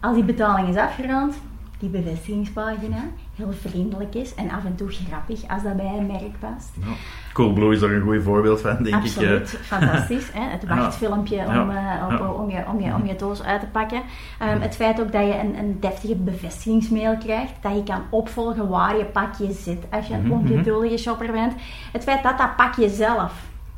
als 0.00 0.14
die 0.14 0.24
betaling 0.24 0.68
is 0.68 0.76
afgerond, 0.76 1.36
die 1.78 1.88
bevestigingspagina 1.88 3.04
heel 3.34 3.52
vriendelijk 3.52 4.14
is 4.14 4.34
en 4.34 4.50
af 4.50 4.64
en 4.64 4.74
toe 4.74 4.88
grappig 4.90 5.48
als 5.48 5.62
dat 5.62 5.76
bij 5.76 5.94
een 5.98 6.06
merk 6.06 6.38
past. 6.38 6.70
Ja. 6.80 6.92
Coolblue 7.32 7.72
is 7.72 7.80
daar 7.80 7.90
een 7.90 8.02
goed 8.02 8.22
voorbeeld 8.22 8.60
van, 8.60 8.82
denk 8.82 8.94
Absoluut, 8.94 9.30
ik. 9.30 9.40
Absoluut, 9.40 9.66
fantastisch. 9.66 10.30
Hè? 10.32 10.50
Het 10.50 10.66
wachtfilmpje 10.66 11.44
om, 11.46 11.70
uh, 11.70 12.36
om, 12.38 12.50
je, 12.50 12.66
om, 12.66 12.80
je, 12.80 12.94
om 12.94 13.06
je 13.06 13.16
doos 13.16 13.42
uit 13.42 13.60
te 13.60 13.66
pakken. 13.66 14.02
Um, 14.42 14.60
het 14.60 14.76
feit 14.76 15.00
ook 15.00 15.12
dat 15.12 15.26
je 15.26 15.38
een, 15.38 15.58
een 15.58 15.76
deftige 15.80 16.14
bevestigingsmail 16.14 17.16
krijgt, 17.16 17.52
dat 17.60 17.74
je 17.74 17.82
kan 17.82 18.02
opvolgen 18.10 18.68
waar 18.68 18.96
je 18.96 19.04
pakje 19.04 19.52
zit 19.52 19.84
als 19.90 20.06
je 20.06 20.14
een 20.14 20.26
mhm, 20.26 20.28
mhm. 20.28 20.52
ongeduldige 20.52 20.96
shopper 20.96 21.32
bent. 21.32 21.52
Het 21.92 22.02
feit 22.02 22.22
dat 22.22 22.38
dat 22.38 22.56
pakje 22.56 22.88
zelf 22.88 23.32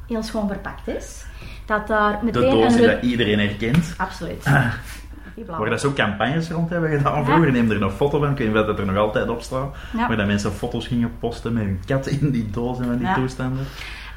heel 0.07 0.23
schoon 0.23 0.49
verpakt 0.49 0.89
is. 0.89 1.25
Dat 1.67 1.87
daar 1.87 2.19
meteen 2.23 2.43
de 2.43 2.51
doos 2.51 2.75
een... 2.75 2.83
dat 2.83 3.03
iedereen 3.03 3.39
herkent. 3.39 3.95
Absoluut. 3.97 4.47
Waar 5.47 5.71
dat 5.71 5.81
ze 5.81 5.87
ook 5.87 5.95
campagnes 5.95 6.51
rond 6.51 6.71
hebben 6.71 6.91
gedaan 6.91 7.25
vroeger. 7.25 7.53
Neem 7.53 7.71
er 7.71 7.83
een 7.83 7.91
foto 7.91 8.19
van, 8.19 8.31
ik 8.31 8.39
weet 8.39 8.49
niet 8.49 8.57
of 8.57 8.67
dat 8.67 8.79
er 8.79 8.87
nog 8.87 8.97
altijd 8.97 9.29
op 9.29 9.43
staat. 9.43 9.75
Ja. 9.97 10.09
Waar 10.09 10.17
dat 10.17 10.27
mensen 10.27 10.53
foto's 10.53 10.87
gingen 10.87 11.13
posten 11.19 11.53
met 11.53 11.63
hun 11.63 11.81
kat 11.87 12.07
in 12.07 12.31
die 12.31 12.51
doos 12.51 12.79
en 12.79 12.85
van 12.85 12.99
die 12.99 13.15
toestanden. 13.15 13.65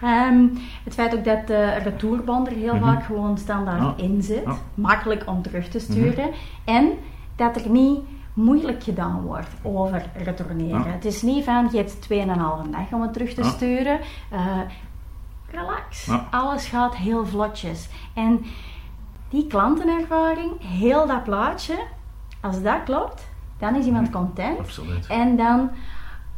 Ehm, 0.02 0.46
het 0.84 0.94
feit 0.94 1.16
ook 1.16 1.24
dat 1.26 1.48
de 1.48 1.74
retourband 1.84 2.48
er 2.48 2.54
heel 2.54 2.78
vaak 2.80 3.04
gewoon 3.04 3.38
standaard 3.38 4.02
in 4.02 4.24
zit. 4.24 4.46
Makkelijk 4.74 5.24
om 5.26 5.42
terug 5.42 5.68
te 5.68 5.80
sturen. 5.80 6.30
En 6.66 6.92
dat 7.36 7.56
er 7.56 7.70
niet 7.70 8.00
moeilijk 8.34 8.84
gedaan 8.84 9.22
wordt 9.22 9.50
over 9.62 10.06
retourneren. 10.24 10.92
Het 10.92 11.06
is 11.06 11.22
niet 11.22 11.44
van, 11.44 11.70
je 11.72 11.78
hebt 11.78 12.02
2,5 12.02 12.70
dag 12.72 12.92
om 12.92 13.02
het 13.02 13.14
terug 13.14 13.34
te 13.34 13.44
sturen. 13.44 14.00
Eh, 14.32 14.58
relax. 15.52 16.10
Alles 16.32 16.66
gaat 16.66 16.96
heel 16.96 17.26
vlotjes. 17.26 17.90
En 18.14 18.46
die 19.34 19.48
klantenervaring, 19.48 20.52
heel 20.60 21.08
dat 21.08 21.24
plaatje, 21.24 21.76
als 22.42 22.62
dat 22.62 22.84
klopt, 22.86 23.28
dan 23.60 23.76
is 23.76 23.86
iemand 23.86 24.10
content. 24.10 24.60
Absoluut. 24.60 25.08
En 25.08 25.36
dan 25.36 25.70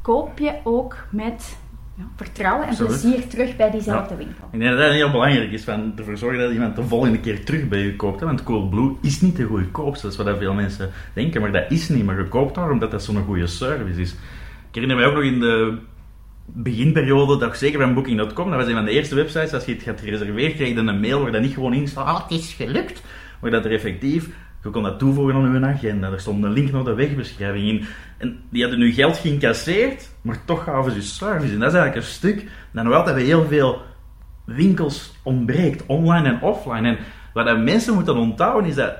koop 0.01 0.39
je 0.39 0.53
ook 0.63 0.95
met 1.09 1.57
ja, 1.97 2.03
vertrouwen 2.15 2.63
en 2.63 2.69
Absoluut. 2.69 3.01
plezier 3.01 3.27
terug 3.27 3.55
bij 3.55 3.71
diezelfde 3.71 4.15
winkel. 4.15 4.47
Ik 4.51 4.59
denk 4.59 4.71
dat 4.71 4.79
dat 4.79 4.91
heel 4.91 5.11
belangrijk 5.11 5.51
is, 5.51 5.63
van 5.63 5.93
ervoor 5.97 6.17
zorgen 6.17 6.39
dat 6.39 6.51
iemand 6.51 6.75
de 6.75 6.83
volgende 6.83 7.19
keer 7.19 7.45
terug 7.45 7.67
bij 7.67 7.79
je 7.79 7.95
koopt. 7.95 8.19
Hè? 8.19 8.25
Want 8.25 8.43
Coolblue 8.43 8.95
is 9.01 9.21
niet 9.21 9.35
de 9.35 9.43
goedkoopste, 9.43 10.07
dat 10.07 10.17
is 10.17 10.23
wat 10.23 10.37
veel 10.37 10.53
mensen 10.53 10.91
denken, 11.13 11.41
maar 11.41 11.51
dat 11.51 11.71
is 11.71 11.89
niet. 11.89 12.05
Maar 12.05 12.17
je 12.17 12.27
koopt 12.27 12.55
daar 12.55 12.71
omdat 12.71 12.91
dat 12.91 13.03
zo'n 13.03 13.23
goede 13.25 13.47
service 13.47 14.01
is. 14.01 14.11
Ik 14.11 14.81
herinner 14.81 14.97
mij 14.97 15.05
ook 15.05 15.13
nog 15.13 15.23
in 15.23 15.39
de 15.39 15.77
beginperiode, 16.45 17.37
dat 17.37 17.57
zeker 17.57 17.79
van 17.79 17.93
Booking.com, 17.93 18.49
dat 18.49 18.59
was 18.59 18.67
een 18.67 18.75
van 18.75 18.85
de 18.85 18.91
eerste 18.91 19.15
websites, 19.15 19.53
als 19.53 19.65
je 19.65 19.73
het 19.73 19.85
had 19.85 19.99
gereserveerd, 19.99 20.55
kreeg 20.55 20.69
je 20.69 20.75
een 20.75 20.99
mail 20.99 21.21
waar 21.21 21.31
dat 21.31 21.41
niet 21.41 21.53
gewoon 21.53 21.73
in 21.73 21.87
staat, 21.87 22.05
ah, 22.05 22.21
het 22.21 22.39
is 22.39 22.53
gelukt. 22.53 23.01
Maar 23.41 23.51
dat 23.51 23.65
er 23.65 23.71
effectief, 23.71 24.29
je 24.63 24.69
kon 24.69 24.83
dat 24.83 24.99
toevoegen 24.99 25.35
aan 25.35 25.53
je 25.53 25.65
agenda, 25.65 26.11
er 26.11 26.19
stond 26.19 26.43
een 26.43 26.51
link 26.51 26.71
naar 26.71 26.83
de 26.83 26.93
wegbeschrijving 26.93 27.67
in. 27.67 27.85
En 28.17 28.39
die 28.49 28.61
hadden 28.61 28.79
nu 28.79 28.93
geld 28.93 29.17
geïncasseerd, 29.17 30.09
maar 30.21 30.45
toch 30.45 30.63
gaven 30.63 30.91
ze 30.91 31.01
service. 31.01 31.53
En 31.53 31.59
dat 31.59 31.73
is 31.73 31.79
eigenlijk 31.79 31.95
een 31.95 32.13
stuk 32.13 32.45
dat 32.71 32.83
nog 32.83 32.93
altijd 32.93 33.15
heel 33.15 33.45
veel 33.45 33.81
winkels 34.45 35.13
ontbreekt, 35.23 35.85
online 35.85 36.27
en 36.27 36.41
offline. 36.41 36.87
En 36.87 36.97
wat 37.33 37.63
mensen 37.63 37.93
moeten 37.93 38.15
onthouden 38.15 38.69
is 38.69 38.75
dat 38.75 38.95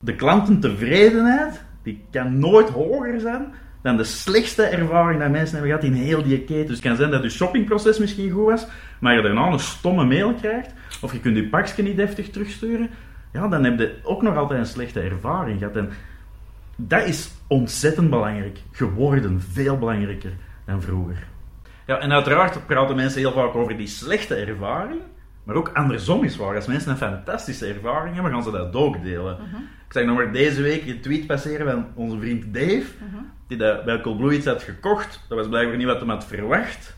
de 0.00 0.14
klantentevredenheid, 0.14 1.62
die 1.82 2.04
kan 2.10 2.38
nooit 2.38 2.68
hoger 2.68 3.20
zijn 3.20 3.52
dan 3.86 3.96
de 3.96 4.04
slechtste 4.04 4.62
ervaring 4.62 5.20
dat 5.20 5.30
mensen 5.30 5.58
hebben 5.58 5.78
gehad 5.78 5.94
in 5.94 6.02
heel 6.02 6.22
die 6.22 6.40
keten. 6.40 6.66
Dus 6.66 6.76
het 6.76 6.86
kan 6.86 6.96
zijn 6.96 7.10
dat 7.10 7.22
je 7.22 7.28
shoppingproces 7.28 7.98
misschien 7.98 8.30
goed 8.30 8.44
was, 8.44 8.66
maar 8.98 9.14
je 9.14 9.22
daarna 9.22 9.46
een 9.46 9.58
stomme 9.58 10.04
mail 10.04 10.34
krijgt, 10.34 10.72
of 11.00 11.12
je 11.12 11.20
kunt 11.20 11.36
je 11.36 11.48
pakje 11.48 11.82
niet 11.82 11.96
deftig 11.96 12.30
terugsturen, 12.30 12.90
ja, 13.32 13.48
dan 13.48 13.64
heb 13.64 13.78
je 13.78 13.94
ook 14.02 14.22
nog 14.22 14.36
altijd 14.36 14.60
een 14.60 14.66
slechte 14.66 15.00
ervaring 15.00 15.58
gehad. 15.58 15.76
En 15.76 15.90
dat 16.76 17.06
is 17.06 17.30
ontzettend 17.46 18.10
belangrijk 18.10 18.58
geworden, 18.72 19.40
veel 19.52 19.78
belangrijker 19.78 20.32
dan 20.64 20.82
vroeger. 20.82 21.26
Ja, 21.86 21.98
en 21.98 22.12
uiteraard 22.12 22.66
praten 22.66 22.96
mensen 22.96 23.20
heel 23.20 23.32
vaak 23.32 23.54
over 23.54 23.76
die 23.76 23.86
slechte 23.86 24.34
ervaring, 24.34 25.00
maar 25.46 25.56
ook 25.56 25.70
andersom 25.72 26.24
is 26.24 26.36
waar. 26.36 26.54
Als 26.54 26.66
mensen 26.66 26.90
een 26.90 26.96
fantastische 26.96 27.66
ervaring 27.66 28.14
hebben, 28.14 28.32
gaan 28.32 28.42
ze 28.42 28.50
dat 28.50 28.74
ook 28.74 29.02
delen. 29.02 29.38
Ik 29.86 29.92
zag 29.92 30.04
nog 30.04 30.16
maar 30.16 30.32
deze 30.32 30.62
week 30.62 30.86
een 30.86 31.00
tweet 31.00 31.26
passeren 31.26 31.66
van 31.66 31.86
onze 31.94 32.18
vriend 32.18 32.54
Dave, 32.54 32.84
die 33.46 33.56
dat 33.56 33.84
bij 33.84 34.00
Coolblue 34.00 34.36
iets 34.36 34.46
had 34.46 34.62
gekocht. 34.62 35.24
Dat 35.28 35.38
was 35.38 35.48
blijkbaar 35.48 35.76
niet 35.76 35.86
wat 35.86 36.00
hij 36.00 36.08
had 36.08 36.26
verwacht. 36.26 36.96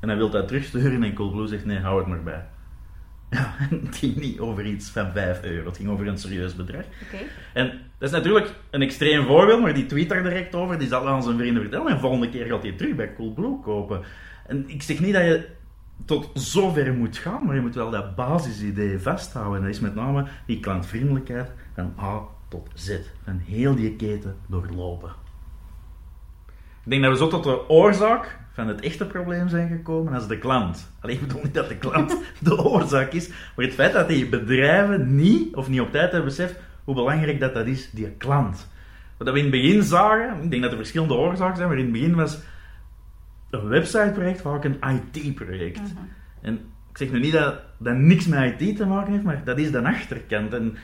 En 0.00 0.08
hij 0.08 0.16
wil 0.16 0.30
dat 0.30 0.48
terugsturen 0.48 1.02
en 1.02 1.14
Coolblue 1.14 1.46
zegt, 1.46 1.64
nee, 1.64 1.78
hou 1.78 1.98
het 1.98 2.06
maar 2.06 2.22
bij. 2.22 2.44
Ja, 3.30 3.54
het 3.58 3.96
ging 3.96 4.16
niet 4.16 4.38
over 4.38 4.66
iets 4.66 4.90
van 4.90 5.10
5 5.12 5.42
euro, 5.42 5.66
het 5.66 5.76
ging 5.76 5.88
over 5.88 6.06
een 6.06 6.18
serieus 6.18 6.56
bedrag. 6.56 6.84
En 7.54 7.66
dat 7.98 8.08
is 8.08 8.10
natuurlijk 8.10 8.52
een 8.70 8.82
extreem 8.82 9.26
voorbeeld, 9.26 9.60
maar 9.60 9.74
die 9.74 9.86
tweet 9.86 10.08
daar 10.08 10.22
direct 10.22 10.54
over. 10.54 10.78
Die 10.78 10.88
zal 10.88 11.08
aan 11.08 11.22
zijn 11.22 11.38
vrienden 11.38 11.62
vertellen. 11.62 11.88
En 11.88 12.00
volgende 12.00 12.28
keer 12.28 12.46
gaat 12.46 12.62
hij 12.62 12.72
terug 12.72 12.94
bij 12.94 13.14
Coolblue 13.14 13.60
kopen. 13.60 14.02
En 14.46 14.64
ik 14.66 14.82
zeg 14.82 15.00
niet 15.00 15.12
dat 15.12 15.22
je 15.22 15.48
tot 16.04 16.30
zover 16.34 16.94
moet 16.94 17.16
gaan, 17.16 17.46
maar 17.46 17.54
je 17.54 17.60
moet 17.60 17.74
wel 17.74 17.90
dat 17.90 18.14
basisidee 18.14 18.98
vasthouden. 18.98 19.56
En 19.56 19.62
dat 19.62 19.74
is 19.74 19.80
met 19.80 19.94
name 19.94 20.26
die 20.46 20.60
klantvriendelijkheid 20.60 21.50
van 21.74 21.94
A 22.00 22.20
tot 22.48 22.68
Z. 22.74 22.98
Van 23.24 23.38
heel 23.38 23.74
die 23.74 23.96
keten 23.96 24.36
doorlopen. 24.46 25.10
Ik 26.84 26.90
denk 26.90 27.02
dat 27.02 27.12
we 27.12 27.18
zo 27.18 27.28
tot 27.28 27.44
de 27.44 27.68
oorzaak 27.68 28.38
van 28.52 28.68
het 28.68 28.80
echte 28.80 29.06
probleem 29.06 29.48
zijn 29.48 29.68
gekomen 29.68 30.14
als 30.14 30.28
de 30.28 30.38
klant. 30.38 30.90
Alleen 31.00 31.14
ik 31.14 31.26
bedoel 31.26 31.42
niet 31.42 31.54
dat 31.54 31.68
de 31.68 31.76
klant 31.76 32.16
de 32.40 32.64
oorzaak 32.64 33.12
is, 33.12 33.28
maar 33.28 33.64
het 33.64 33.74
feit 33.74 33.92
dat 33.92 34.08
die 34.08 34.28
bedrijven 34.28 35.14
niet 35.14 35.54
of 35.54 35.68
niet 35.68 35.80
op 35.80 35.90
tijd 35.90 36.10
hebben 36.12 36.28
beseft 36.28 36.56
hoe 36.84 36.94
belangrijk 36.94 37.40
dat, 37.40 37.54
dat 37.54 37.66
is, 37.66 37.90
die 37.90 38.10
klant. 38.10 38.68
Wat 39.16 39.30
we 39.30 39.38
in 39.38 39.42
het 39.42 39.50
begin 39.50 39.82
zagen, 39.82 40.42
ik 40.42 40.50
denk 40.50 40.62
dat 40.62 40.70
er 40.70 40.76
verschillende 40.78 41.14
oorzaken 41.14 41.56
zijn, 41.56 41.68
maar 41.68 41.78
in 41.78 41.84
het 41.84 41.92
begin 41.92 42.14
was 42.14 42.38
een 43.50 43.68
websiteproject 43.68 44.40
vaak 44.40 44.64
een 44.64 44.78
IT-project. 45.14 45.80
En 46.40 46.54
ik 46.90 46.98
zeg 46.98 47.10
nu 47.10 47.20
niet 47.20 47.32
dat 47.32 47.54
dat 47.78 47.96
niks 47.96 48.26
met 48.26 48.60
IT 48.60 48.76
te 48.76 48.86
maken 48.86 49.12
heeft, 49.12 49.24
maar 49.24 49.44
dat 49.44 49.58
is 49.58 49.70
de 49.70 49.82
achterkant. 49.82 50.52
En 50.54 50.76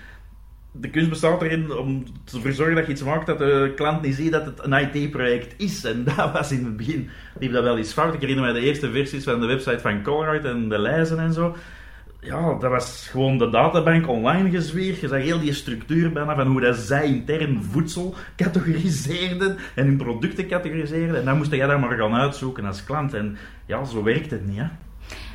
de 0.72 0.90
kunst 0.90 1.08
bestaat 1.08 1.42
erin 1.42 1.72
om 1.72 2.04
ervoor 2.24 2.50
te 2.50 2.56
zorgen 2.56 2.74
dat 2.74 2.86
je 2.86 2.92
iets 2.92 3.02
maakt 3.02 3.26
dat 3.26 3.38
de 3.38 3.72
klant 3.76 4.02
niet 4.02 4.14
ziet 4.14 4.32
dat 4.32 4.46
het 4.46 4.64
een 4.64 4.72
IT-project 4.72 5.54
is. 5.56 5.84
En 5.84 6.04
dat 6.16 6.32
was 6.32 6.52
in 6.52 6.64
het 6.64 6.76
begin, 6.76 7.08
liep 7.38 7.52
dat 7.52 7.62
wel 7.62 7.78
iets 7.78 7.92
fout. 7.92 8.14
Ik 8.14 8.20
herinner 8.20 8.44
mij 8.44 8.52
de 8.52 8.66
eerste 8.66 8.90
versies 8.90 9.24
van 9.24 9.40
de 9.40 9.46
website 9.46 9.80
van 9.80 10.02
Colruyt 10.02 10.44
en 10.44 10.68
de 10.68 10.78
lijzen 10.78 11.18
en 11.18 11.32
zo. 11.32 11.56
Ja, 12.24 12.54
dat 12.54 12.70
was 12.70 13.08
gewoon 13.10 13.38
de 13.38 13.50
databank 13.50 14.08
online 14.08 14.50
gezweerd. 14.50 15.00
Je 15.00 15.08
zag 15.08 15.20
heel 15.20 15.40
die 15.40 15.52
structuur 15.52 16.12
bijna 16.12 16.34
van 16.34 16.46
hoe 16.46 16.60
dat 16.60 16.76
zij 16.76 17.06
intern 17.06 17.62
voedsel 17.70 18.14
categoriseerden 18.36 19.56
en 19.74 19.86
hun 19.86 19.96
producten 19.96 20.46
categoriseerden. 20.46 21.16
En 21.16 21.24
dan 21.24 21.36
moest 21.36 21.50
jij 21.50 21.66
daar 21.66 21.80
maar 21.80 21.96
gaan 21.96 22.14
uitzoeken 22.14 22.64
als 22.64 22.84
klant. 22.84 23.14
En 23.14 23.36
ja, 23.66 23.84
zo 23.84 24.02
werkt 24.02 24.30
het 24.30 24.46
niet, 24.46 24.58
hè. 24.58 24.66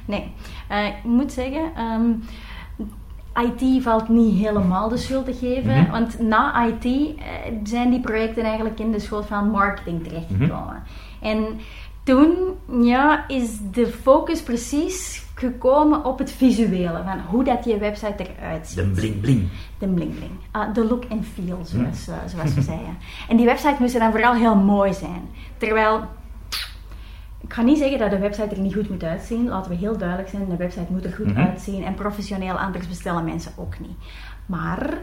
Nee, 0.06 0.32
Eh, 0.68 0.86
ik 0.86 1.04
moet 1.04 1.32
zeggen, 1.32 1.72
ehm, 1.76 2.10
IT 3.46 3.84
valt 3.84 4.10
niet 4.10 4.46
helemaal 4.46 4.90
de 4.90 4.98
schuld 4.98 5.26
te 5.26 5.34
geven. 5.34 5.82
Mhm. 5.82 5.92
Want 5.92 6.20
na 6.20 6.66
IT 6.66 6.86
eh, 6.86 7.14
zijn 7.64 7.90
die 7.90 8.00
projecten 8.00 8.44
eigenlijk 8.44 8.80
in 8.80 8.92
de 8.92 9.00
schuld 9.00 9.26
van 9.26 9.50
marketing 9.50 10.04
terechtgekomen. 10.04 10.84
En 11.22 11.60
toen 12.04 12.36
ja, 12.82 13.28
is 13.28 13.58
de 13.72 13.88
focus 13.88 14.42
precies 14.42 15.28
gekomen 15.40 16.06
op 16.06 16.20
het 16.20 16.32
visuele. 16.32 17.02
Van 17.06 17.20
hoe 17.30 17.44
dat 17.44 17.66
je 17.66 17.78
website 17.78 18.26
eruit 18.38 18.68
ziet. 18.68 18.76
De 18.78 18.88
bling 18.88 19.22
bling. 19.22 19.50
De 19.78 19.88
bling 19.88 20.16
bling. 20.16 20.32
Ah, 20.52 20.74
de 20.74 20.86
look 20.86 21.04
and 21.10 21.26
feel, 21.26 21.60
zoals, 21.64 22.08
eh, 22.08 22.16
zoals 22.28 22.54
we 22.54 22.62
zeiden. 22.62 22.98
En 23.30 23.38
die 23.38 23.46
website 23.46 23.76
moest 23.80 24.00
dan 24.00 24.12
vooral 24.12 24.34
heel 24.34 24.56
mooi 24.56 24.94
zijn. 24.94 25.30
Terwijl, 25.58 26.04
ik 27.42 27.54
ga 27.54 27.62
niet 27.62 27.78
zeggen 27.78 28.00
dat 28.00 28.10
de 28.12 28.18
website 28.20 28.56
er 28.56 28.62
niet 28.62 28.74
goed 28.74 28.90
moet 28.90 29.04
uitzien. 29.04 29.48
Laten 29.48 29.72
we 29.72 29.78
heel 29.78 29.98
duidelijk 29.98 30.30
zijn, 30.30 30.50
de 30.50 30.56
website 30.56 30.86
moet 30.92 31.06
er 31.06 31.14
goed 31.14 31.26
Mhm. 31.34 31.40
uitzien. 31.40 31.84
En 31.84 31.94
professioneel, 31.94 32.56
anders 32.56 32.88
bestellen 32.88 33.24
mensen 33.24 33.52
ook 33.58 33.80
niet. 33.80 33.98
Maar, 34.46 34.98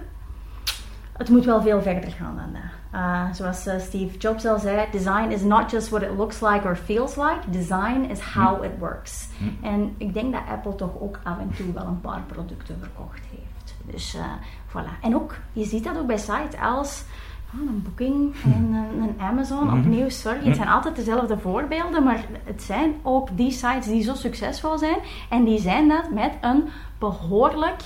het 1.17 1.29
moet 1.29 1.45
wel 1.45 1.63
veel 1.63 1.83
verder 1.83 2.11
gaan 2.11 2.37
dan 2.37 2.53
dat. 2.53 3.01
Ah, 3.01 3.33
zoals 3.33 3.67
eh, 3.67 3.79
Steve 3.79 4.19
Jobs 4.19 4.47
al 4.47 4.59
zei, 4.59 4.87
design 4.91 5.31
is 5.31 5.43
not 5.43 5.71
just 5.71 5.89
what 5.89 6.03
it 6.03 6.11
looks 6.17 6.41
like 6.41 6.61
or 6.65 6.77
feels 6.77 7.17
like. 7.17 7.39
Design 7.51 8.11
is 8.11 8.21
how 8.21 8.65
it 8.65 8.71
works. 8.79 9.29
En 9.63 9.95
ik 9.99 10.15
denk 10.15 10.33
dat 10.33 10.43
Apple 10.51 10.75
toch 10.75 11.01
ook 11.01 11.21
af 11.23 11.39
en 11.39 11.51
toe 11.57 11.73
wel 11.73 11.87
een 11.87 12.01
paar 12.01 12.23
producten 12.27 12.77
verkocht 12.81 13.21
heeft. 13.31 13.75
Dus 13.95 14.15
eh, 14.15 14.23
voilà. 14.69 15.01
En 15.03 15.15
ook, 15.15 15.35
je 15.53 15.65
ziet 15.65 15.85
dat 15.85 15.99
ook 15.99 16.07
bij 16.07 16.19
sites 16.19 16.61
als 16.61 17.05
een 17.53 17.83
Booking 17.83 18.35
en 18.45 18.73
een, 18.73 19.03
een 19.03 19.21
Amazon. 19.21 19.73
Opnieuw, 19.73 20.09
sorry, 20.09 20.45
het 20.47 20.57
zijn 20.57 20.69
altijd 20.69 20.97
dezelfde 20.97 21.39
voorbeelden, 21.39 22.03
maar 22.03 22.25
het 22.45 22.63
zijn 22.63 22.95
ook 23.03 23.29
die 23.37 23.51
sites 23.51 23.87
die 23.87 24.03
zo 24.03 24.15
succesvol 24.15 24.79
zijn. 24.79 24.99
En 25.31 25.45
die 25.45 25.61
zijn 25.61 25.89
dat 25.89 26.11
met 26.11 26.33
een 26.41 26.69
behoorlijk 26.99 27.83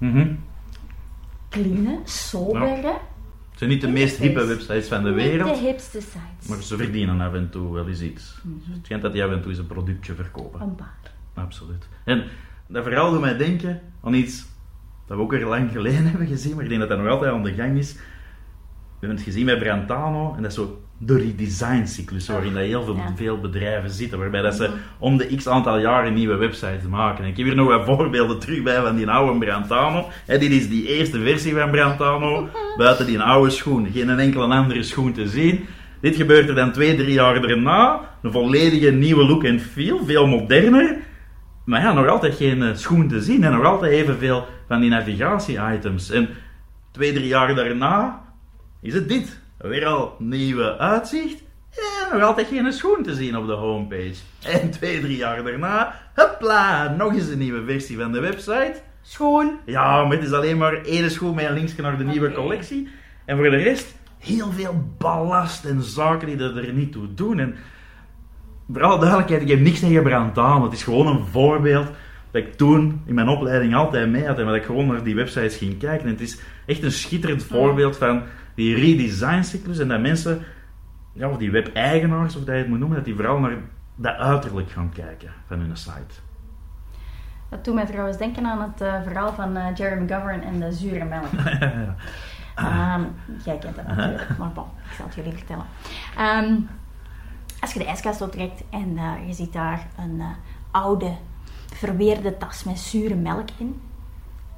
Mhm. 0.00 0.34
Clean, 1.50 2.00
sobere, 2.04 2.92
Het 3.50 3.58
zijn 3.58 3.70
niet 3.70 3.80
de 3.80 3.88
meest 3.88 4.16
hippe 4.16 4.44
websites 4.44 4.88
van 4.88 5.02
de 5.02 5.08
niet 5.10 5.18
wereld, 5.18 5.54
de 5.54 5.60
hipste 5.66 6.00
sites. 6.00 6.48
maar 6.48 6.62
ze 6.62 6.76
verdienen 6.76 7.20
af 7.20 7.32
en 7.34 7.50
toe 7.50 7.72
wel 7.72 7.88
eens 7.88 8.00
iets. 8.00 8.38
Mhm. 8.42 8.72
Het 8.72 8.84
schijnt 8.84 9.02
dat 9.02 9.12
die 9.12 9.24
af 9.24 9.30
en 9.30 9.40
toe 9.40 9.50
eens 9.50 9.58
een 9.58 9.66
productje 9.66 10.14
verkopen. 10.14 10.60
Een 10.60 10.74
paar. 10.74 10.98
Absoluut. 11.34 11.88
En 12.04 12.24
dat 12.66 12.84
verhaal 12.84 13.10
doet 13.10 13.20
mij 13.20 13.36
denken 13.36 13.80
aan 14.02 14.14
iets 14.14 14.46
dat 15.06 15.16
we 15.16 15.22
ook 15.22 15.30
weer 15.30 15.46
lang 15.46 15.70
geleden 15.72 16.06
hebben 16.10 16.26
gezien, 16.26 16.54
maar 16.54 16.62
ik 16.64 16.68
denk 16.68 16.80
dat 16.80 16.88
dat 16.90 16.98
nog 16.98 17.08
altijd 17.08 17.32
aan 17.32 17.42
de 17.42 17.54
gang 17.54 17.78
is. 17.78 17.92
We 17.92 19.06
hebben 19.06 19.18
het 19.18 19.26
gezien 19.26 19.46
bij 19.46 19.58
Brantano, 19.58 20.34
en 20.34 20.42
dat 20.42 20.50
is 20.50 20.56
zo 20.56 20.82
de 21.02 21.16
redesigncyclus, 21.16 22.28
waarin 22.28 22.52
dat 22.52 22.62
heel 22.62 22.84
veel, 22.84 22.96
Ja. 22.96 23.12
veel 23.16 23.40
bedrijven 23.40 23.90
zitten, 23.90 24.18
waarbij 24.18 24.42
dat 24.42 24.54
ze 24.54 24.70
om 24.98 25.16
de 25.16 25.36
x 25.36 25.48
aantal 25.48 25.78
jaren 25.78 26.14
nieuwe 26.14 26.36
websites 26.36 26.82
maken. 26.88 27.24
En 27.24 27.30
ik 27.30 27.36
heb 27.36 27.46
hier 27.46 27.54
nog 27.54 27.68
wat 27.68 27.84
voorbeelden 27.84 28.38
terug 28.38 28.62
bij 28.62 28.80
van 28.82 28.96
die 28.96 29.10
oude 29.10 29.38
Brantano. 29.38 30.08
Hè, 30.26 30.38
dit 30.38 30.50
is 30.50 30.68
die 30.68 30.86
eerste 30.86 31.20
versie 31.20 31.54
van 31.54 31.70
Brantano, 31.70 32.48
buiten 32.76 33.06
die 33.06 33.20
oude 33.20 33.50
schoen. 33.50 33.88
Geen 33.92 34.18
enkele 34.18 34.44
andere 34.54 34.82
schoen 34.82 35.12
te 35.12 35.28
zien. 35.28 35.64
Dit 36.00 36.16
gebeurt 36.16 36.48
er 36.48 36.54
dan 36.54 36.72
twee, 36.72 36.96
drie 36.96 37.12
jaar 37.12 37.40
daarna. 37.40 38.00
Een 38.22 38.32
volledige 38.32 38.90
nieuwe 38.90 39.24
look 39.24 39.44
en 39.44 39.60
feel, 39.60 40.04
veel 40.04 40.26
moderner. 40.26 40.96
Maar 41.64 41.80
ja, 41.80 41.92
nog 41.92 42.08
altijd 42.08 42.34
geen 42.34 42.62
eh, 42.62 42.74
schoen 42.74 43.08
te 43.08 43.20
zien 43.20 43.44
en 43.44 43.52
nog 43.52 43.64
altijd 43.64 43.92
evenveel 43.92 44.46
van 44.68 44.80
die 44.80 44.90
navigatie-items. 44.90 46.10
En 46.10 46.28
twee, 46.90 47.12
drie 47.12 47.26
jaar 47.26 47.54
daarna 47.54 48.20
is 48.82 48.94
het 48.94 49.08
dit. 49.08 49.39
Weer 49.60 49.86
al 49.86 50.16
nieuwe 50.18 50.78
uitzicht 50.78 51.42
en 51.70 52.18
nog 52.18 52.22
altijd 52.22 52.46
geen 52.46 52.72
schoen 52.72 53.02
te 53.02 53.14
zien 53.14 53.36
op 53.36 53.46
de 53.46 53.52
homepage. 53.52 54.14
En 54.42 54.70
twee, 54.70 55.00
drie 55.00 55.16
jaar 55.16 55.42
daarna, 55.42 55.94
hopla, 56.14 56.94
nog 56.98 57.12
eens 57.12 57.28
een 57.28 57.38
nieuwe 57.38 57.64
versie 57.64 57.98
van 57.98 58.12
de 58.12 58.20
website. 58.20 58.74
Schoon. 59.02 59.58
Ja, 59.66 60.04
maar 60.04 60.16
het 60.16 60.26
is 60.26 60.32
alleen 60.32 60.58
maar 60.58 60.84
één 60.84 61.10
schoen 61.10 61.34
met 61.34 61.44
een 61.44 61.54
linkje 61.54 61.82
naar 61.82 61.98
de 61.98 62.04
nieuwe 62.04 62.32
collectie. 62.32 62.88
En 63.24 63.36
voor 63.36 63.50
de 63.50 63.56
rest, 63.56 63.94
heel 64.18 64.52
veel 64.52 64.92
ballast 64.98 65.64
en 65.64 65.82
zaken 65.82 66.26
die 66.26 66.38
er 66.38 66.66
er 66.66 66.72
niet 66.72 66.92
toe 66.92 67.14
doen. 67.14 67.38
En 67.38 67.56
voor 68.72 68.82
alle 68.82 68.98
duidelijkheid, 68.98 69.42
ik 69.42 69.48
heb 69.48 69.60
niks 69.60 69.80
tegen 69.80 70.02
Brandaan. 70.02 70.62
Het 70.62 70.72
is 70.72 70.82
gewoon 70.82 71.06
een 71.06 71.26
voorbeeld 71.26 71.88
dat 72.30 72.42
ik 72.42 72.54
toen 72.54 73.02
in 73.04 73.14
mijn 73.14 73.28
opleiding 73.28 73.74
altijd 73.74 74.10
mee 74.10 74.26
had. 74.26 74.38
En 74.38 74.46
dat 74.46 74.54
ik 74.54 74.64
gewoon 74.64 74.86
naar 74.86 75.02
die 75.02 75.14
websites 75.14 75.56
ging 75.56 75.78
kijken. 75.78 76.06
En 76.06 76.12
het 76.12 76.20
is 76.20 76.40
echt 76.66 76.82
een 76.82 76.92
schitterend 76.92 77.44
voorbeeld 77.44 77.96
van 77.96 78.22
die 78.54 78.74
redesign-cyclus. 78.74 79.78
En 79.78 79.88
dat 79.88 80.00
mensen, 80.00 80.42
ja, 81.12 81.28
of 81.28 81.36
die 81.36 81.50
web-eigenaars, 81.50 82.36
of 82.36 82.44
dat 82.44 82.54
je 82.54 82.60
het 82.60 82.68
moet 82.68 82.78
noemen, 82.78 82.96
dat 82.96 83.06
die 83.06 83.14
vooral 83.14 83.38
naar 83.38 83.56
dat 83.94 84.16
uiterlijk 84.16 84.70
gaan 84.70 84.92
kijken 84.94 85.32
van 85.46 85.58
hun 85.58 85.76
site. 85.76 86.14
Dat 87.48 87.64
doet 87.64 87.74
mij 87.74 87.86
trouwens 87.86 88.16
denken 88.16 88.46
aan 88.46 88.60
het 88.60 88.80
eh, 88.80 89.02
verhaal 89.02 89.32
van 89.32 89.56
eh, 89.56 89.76
Jerry 89.76 90.02
McGovern 90.02 90.42
en 90.42 90.60
de 90.60 90.72
zure 90.72 91.04
melk. 91.04 91.26
Ehm, 92.54 93.02
jij 93.44 93.58
kent 93.58 93.76
dat 93.76 93.86
natuurlijk, 93.86 94.38
maar 94.38 94.52
bon, 94.52 94.64
ik 94.64 94.94
zal 94.96 95.06
het 95.06 95.14
jullie 95.14 95.32
vertellen. 95.32 95.64
Ehm, 96.16 96.54
als 97.60 97.72
je 97.72 97.78
de 97.78 97.86
ijskast 97.86 98.22
optrekt 98.22 98.62
en 98.70 98.98
eh, 98.98 99.26
je 99.26 99.32
ziet 99.32 99.52
daar 99.52 99.86
een 99.98 100.22
oude, 100.70 101.12
verweerde 101.74 102.36
tas 102.36 102.64
met 102.64 102.78
zure 102.78 103.14
melk 103.14 103.48
in. 103.56 103.80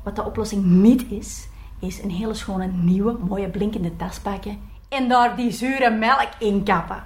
Wat 0.02 0.16
de 0.16 0.25
oplossing 0.25 0.64
niet 0.64 1.04
is, 1.11 1.49
is 1.81 2.02
een 2.02 2.11
hele 2.11 2.35
schone, 2.35 2.66
nieuwe, 2.66 3.16
mooie, 3.28 3.49
blinkende 3.49 3.97
tas 3.97 4.19
pakken 4.19 4.59
en 4.88 5.09
daar 5.09 5.37
die 5.37 5.50
zure 5.50 5.90
melk 5.90 6.28
in 6.38 6.62
kappen. 6.62 7.02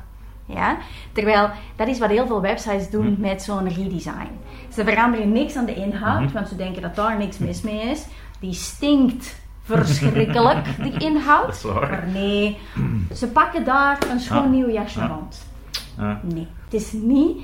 Ja? 0.46 0.76
Terwijl 1.12 1.50
dat 1.76 1.88
is 1.88 1.98
wat 1.98 2.10
heel 2.10 2.26
veel 2.26 2.40
websites 2.40 2.90
doen 2.90 3.16
met 3.18 3.42
zo'n 3.42 3.68
redesign. 3.68 4.30
Ze 4.72 4.84
veranderen 4.84 5.32
niks 5.32 5.56
aan 5.56 5.64
de 5.64 5.74
inhoud, 5.74 6.32
want 6.32 6.48
ze 6.48 6.56
denken 6.56 6.82
dat 6.82 6.96
daar 6.96 7.18
niks 7.18 7.38
mis 7.38 7.62
mee 7.62 7.80
is. 7.90 8.06
Die 8.40 8.52
stinkt 8.52 9.36
verschrikkelijk, 9.62 10.66
die 10.82 10.98
inhoud. 11.08 11.64
Maar 11.64 12.04
nee, 12.12 12.58
ze 13.14 13.28
pakken 13.28 13.64
daar 13.64 13.98
een 14.10 14.20
schoon 14.20 14.42
Ja. 14.42 14.48
nieuw 14.48 14.70
jasje 14.70 14.98
Ja. 15.00 15.06
rond. 15.06 15.46
Ja. 15.98 16.20
Nee, 16.22 16.46
het 16.64 16.74
is 16.74 16.92
niet 16.92 17.38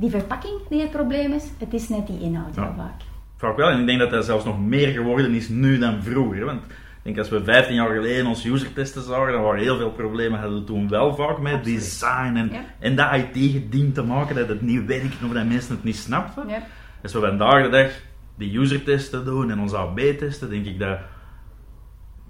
die 0.00 0.10
verpakking 0.10 0.54
die 0.68 0.80
het 0.80 0.90
probleem 0.90 1.32
is, 1.32 1.44
het 1.58 1.72
is 1.72 1.88
net 1.88 2.06
die 2.06 2.20
inhoud 2.20 2.54
heel 2.54 2.64
Ja. 2.64 2.74
vaak. 2.76 3.00
Vaak 3.36 3.56
wel, 3.56 3.68
en 3.70 3.80
ik 3.80 3.86
denk 3.86 3.98
dat 3.98 4.10
dat 4.10 4.24
zelfs 4.24 4.44
nog 4.44 4.60
meer 4.60 4.88
geworden 4.88 5.34
is 5.34 5.48
nu 5.48 5.78
dan 5.78 6.02
vroeger. 6.02 6.44
Want 6.44 6.62
ik 6.64 6.70
denk 7.02 7.18
als 7.18 7.28
we 7.28 7.44
15 7.44 7.74
jaar 7.74 7.94
geleden 7.94 8.26
ons 8.26 8.44
usertesten 8.44 9.02
zagen, 9.02 9.32
dan 9.32 9.42
waren 9.42 9.60
heel 9.62 9.76
veel 9.76 9.90
problemen 9.90 10.40
hadden 10.40 10.58
we 10.58 10.64
toen 10.64 10.88
wel 10.88 11.14
vaak 11.14 11.38
met 11.38 11.52
Absoluut. 11.54 11.78
design 11.78 12.36
en, 12.36 12.48
Ja. 12.52 12.60
en 12.78 12.96
dat 12.96 13.12
IT-geding 13.14 13.94
te 13.94 14.02
maken, 14.02 14.34
dat 14.36 14.48
het 14.48 14.62
niet 14.62 14.86
werkt 14.86 15.24
of 15.24 15.32
dat 15.32 15.46
mensen 15.46 15.74
het 15.74 15.84
niet 15.84 15.96
snapten. 15.96 16.48
Ja. 16.48 16.62
Als 17.02 17.12
we 17.12 17.20
vandaag 17.20 17.62
de 17.62 17.68
dag 17.68 17.90
die 18.36 18.58
usertesten 18.58 19.24
doen 19.24 19.50
en 19.50 19.58
onze 19.60 19.76
AB-testen, 19.76 20.50
denk 20.50 20.66
ik 20.66 20.78
dat 20.78 20.98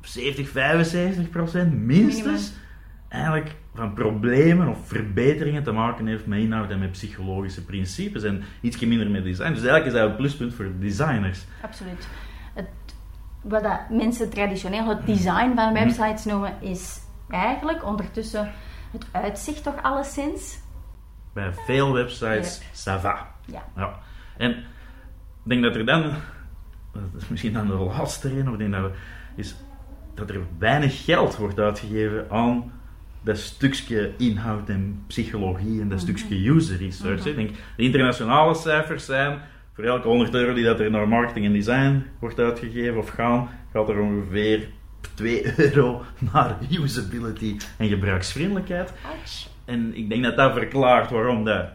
70, 0.03 0.49
75 0.49 1.31
procent 1.31 1.73
minstens 1.75 2.25
Minimum. 2.25 2.59
Eigenlijk 3.11 3.57
van 3.75 3.95
problemen 3.95 4.69
of 4.69 4.79
verbeteringen 4.87 5.63
te 5.63 5.73
maken 5.73 6.07
heeft 6.07 6.27
met 6.27 6.39
inhoud 6.39 6.71
en 6.71 6.79
met 6.79 6.91
psychologische 6.91 7.65
principes 7.65 8.23
en 8.23 8.43
iets 8.61 8.79
minder 8.79 9.11
met 9.11 9.25
design. 9.25 9.49
Dus 9.49 9.63
eigenlijk 9.63 9.87
is 9.87 9.93
dat 9.93 10.11
een 10.11 10.17
pluspunt 10.17 10.55
voor 10.55 10.71
designers. 10.79 11.45
Absoluut. 11.63 12.09
Het, 12.55 12.67
wat 13.43 13.63
dat 13.63 13.81
mensen 13.91 14.31
traditioneel 14.31 14.89
het 14.89 15.07
design 15.07 15.53
van 15.55 15.73
websites 15.73 16.25
noemen, 16.25 16.53
is 16.61 17.01
eigenlijk 17.29 17.85
ondertussen 17.85 18.53
het 18.93 19.07
uitzicht 19.13 19.63
toch 19.63 19.83
alleszins. 19.83 20.59
Bij 21.33 21.53
veel 21.53 21.93
websites, 21.93 22.63
ça 22.73 23.01
va. 23.01 23.35
Ja. 23.45 23.63
Ja. 23.77 23.99
En 24.37 24.51
ik 24.51 24.57
denk 25.43 25.63
dat 25.63 25.75
er 25.75 25.87
dan, 25.87 26.03
dat 26.93 27.03
is 27.23 27.29
misschien 27.29 27.53
dan 27.53 27.67
de 27.67 27.75
laatste 27.75 28.29
reden, 28.29 28.49
of 28.49 28.57
denk 28.57 28.73
dat, 28.73 28.83
we, 28.83 28.91
is 29.35 29.57
dat 30.15 30.31
er 30.31 30.41
weinig 30.59 31.05
geld 31.05 31.37
wordt 31.37 31.59
uitgegeven 31.59 32.31
aan 32.31 32.79
dat 33.23 33.39
stukje 33.39 34.13
inhoud 34.19 34.69
en 34.69 35.03
psychologie 35.07 35.81
en 35.81 35.89
dat 35.89 36.01
stukje 36.01 36.49
user 36.49 36.79
research. 36.79 37.27
Ik 37.27 37.37
denk, 37.37 37.51
de 37.77 37.83
internationale 37.83 38.55
cijfers 38.55 39.05
zijn, 39.05 39.39
voor 39.75 39.85
elke 39.85 40.09
100 40.09 40.35
euro 40.35 40.55
die 40.55 40.65
dat 40.65 40.81
er 40.81 40.91
naar 40.91 41.09
marketing 41.09 41.47
en 41.47 41.53
design 41.53 42.03
wordt 42.19 42.39
uitgegeven 42.39 42.99
of 42.99 43.09
gaan, 43.09 43.49
gaat 43.73 43.89
er 43.89 44.01
ongeveer 44.01 44.69
2 45.15 45.55
euro 45.57 46.03
naar 46.33 46.57
usability 46.71 47.57
en 47.77 47.89
gebruiksvriendelijkheid. 47.89 48.93
En 49.65 49.97
ik 49.97 50.09
denk 50.09 50.23
dat 50.23 50.37
dat 50.37 50.53
verklaart 50.53 51.11
waarom 51.11 51.45
dat 51.45 51.67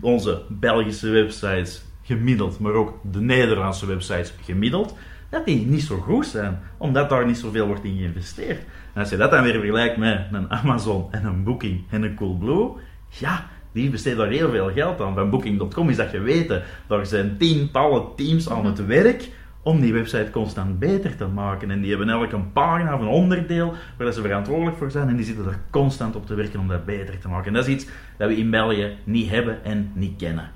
onze 0.00 0.42
Belgische 0.48 1.08
websites 1.08 1.84
gemiddeld, 2.02 2.58
maar 2.58 2.72
ook 2.72 3.00
de 3.12 3.20
Nederlandse 3.20 3.86
websites 3.86 4.32
gemiddeld, 4.42 4.96
dat 5.34 5.44
die 5.44 5.66
niet 5.66 5.82
zo 5.82 5.96
goed 5.96 6.26
zijn, 6.26 6.58
omdat 6.76 7.08
daar 7.08 7.26
niet 7.26 7.38
zoveel 7.38 7.66
wordt 7.66 7.84
in 7.84 7.96
geïnvesteerd. 7.96 8.58
En 8.92 9.00
als 9.00 9.10
je 9.10 9.16
dat 9.16 9.30
dan 9.30 9.42
weer 9.42 9.52
vergelijkt 9.52 9.96
met 9.96 10.20
een 10.32 10.50
Amazon 10.50 11.06
en 11.10 11.24
een 11.24 11.44
Booking 11.44 11.84
en 11.90 12.02
een 12.02 12.14
Coolblue, 12.14 12.70
ja, 13.08 13.46
die 13.72 13.90
besteden 13.90 14.18
daar 14.18 14.28
heel 14.28 14.50
veel 14.50 14.70
geld 14.72 15.00
aan. 15.00 15.14
Van 15.14 15.30
Booking.com 15.30 15.88
is 15.88 15.96
dat 15.96 16.08
geweten. 16.08 16.62
Daar 16.86 17.06
zijn 17.06 17.36
tientallen 17.36 18.14
teams 18.16 18.50
aan 18.50 18.66
het 18.66 18.86
werk 18.86 19.30
om 19.62 19.80
die 19.80 19.92
website 19.92 20.30
constant 20.30 20.78
beter 20.78 21.16
te 21.16 21.26
maken. 21.26 21.70
En 21.70 21.80
die 21.80 21.90
hebben 21.90 22.08
elk 22.08 22.32
een 22.32 22.52
pagina 22.52 22.94
of 22.94 23.00
een 23.00 23.06
onderdeel 23.06 23.74
waar 23.98 24.12
ze 24.12 24.20
verantwoordelijk 24.20 24.76
voor 24.76 24.90
zijn. 24.90 25.08
En 25.08 25.16
die 25.16 25.24
zitten 25.24 25.46
er 25.46 25.60
constant 25.70 26.16
op 26.16 26.26
te 26.26 26.34
werken 26.34 26.60
om 26.60 26.68
dat 26.68 26.84
beter 26.84 27.18
te 27.18 27.28
maken. 27.28 27.46
En 27.46 27.52
dat 27.52 27.66
is 27.66 27.74
iets 27.74 27.86
dat 28.16 28.28
we 28.28 28.36
in 28.36 28.50
België 28.50 28.96
niet 29.04 29.30
hebben 29.30 29.64
en 29.64 29.90
niet 29.94 30.16
kennen. 30.16 30.50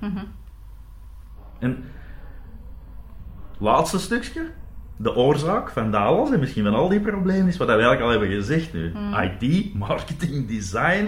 En 1.59 1.83
laatste 3.57 3.99
stukje. 3.99 4.45
De 5.01 5.15
oorzaak 5.15 5.69
van 5.69 5.91
dat 5.91 6.01
alles 6.01 6.31
en 6.31 6.39
misschien 6.39 6.63
van 6.63 6.73
al 6.73 6.89
die 6.89 6.99
problemen 6.99 7.47
is 7.47 7.57
wat 7.57 7.67
we 7.67 7.73
eigenlijk 7.73 8.01
al 8.03 8.09
hebben 8.09 8.29
gezegd 8.29 8.73
nu. 8.73 8.91
IT, 9.39 9.73
marketing, 9.73 10.47
design. 10.47 11.07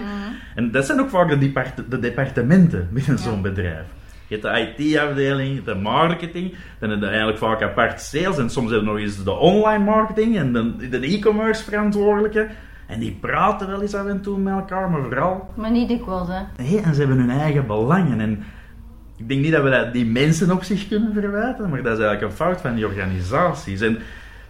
En 0.54 0.70
dat 0.70 0.86
zijn 0.86 1.00
ook 1.00 1.08
vaak 1.08 1.28
de, 1.28 1.38
depart- 1.38 1.90
de 1.90 1.98
departementen 1.98 2.88
binnen 2.92 3.18
zo'n 3.18 3.42
bedrijf. 3.42 3.86
Je 4.26 4.38
hebt 4.38 4.76
de 4.76 4.84
IT-afdeling, 4.84 5.64
de 5.64 5.74
marketing, 5.74 6.54
dan 6.78 6.90
heb 6.90 7.00
je 7.00 7.06
eigenlijk 7.06 7.38
vaak 7.38 7.62
apart 7.62 8.00
sales 8.00 8.38
en 8.38 8.50
soms 8.50 8.70
hebben 8.70 8.88
we 8.88 8.94
nog 8.94 9.02
eens 9.02 9.24
de 9.24 9.30
online 9.32 9.84
marketing 9.84 10.36
en 10.36 10.52
de, 10.90 10.98
e-commerce 10.98 11.64
verantwoordelijke. 11.64 12.48
En 12.86 12.98
die 13.00 13.18
praten 13.20 13.66
wel 13.66 13.82
eens 13.82 13.94
af 13.94 14.06
en 14.06 14.20
toe 14.20 14.38
met 14.38 14.54
elkaar, 14.54 14.90
maar 14.90 15.02
vooral 15.02 15.50
Maar 15.54 15.70
niet 15.70 15.88
dikwijls, 15.88 16.28
hè. 16.28 16.40
Nee, 16.56 16.80
en 16.80 16.94
ze 16.94 17.00
hebben 17.00 17.18
hun 17.18 17.30
eigen 17.30 17.66
belangen. 17.66 18.20
En 18.20 18.44
ik 19.22 19.28
denk 19.28 19.40
niet 19.40 19.52
dat 19.52 19.62
we 19.62 19.70
dat 19.70 19.92
die 19.92 20.06
mensen 20.06 20.50
op 20.50 20.62
zich 20.62 20.88
kunnen 20.88 21.12
verwijten, 21.12 21.68
maar 21.68 21.82
dat 21.82 21.98
is 21.98 22.04
eigenlijk 22.04 22.22
een 22.22 22.36
fout 22.36 22.60
van 22.60 22.74
die 22.74 22.86
organisaties. 22.86 23.80
En 23.80 23.98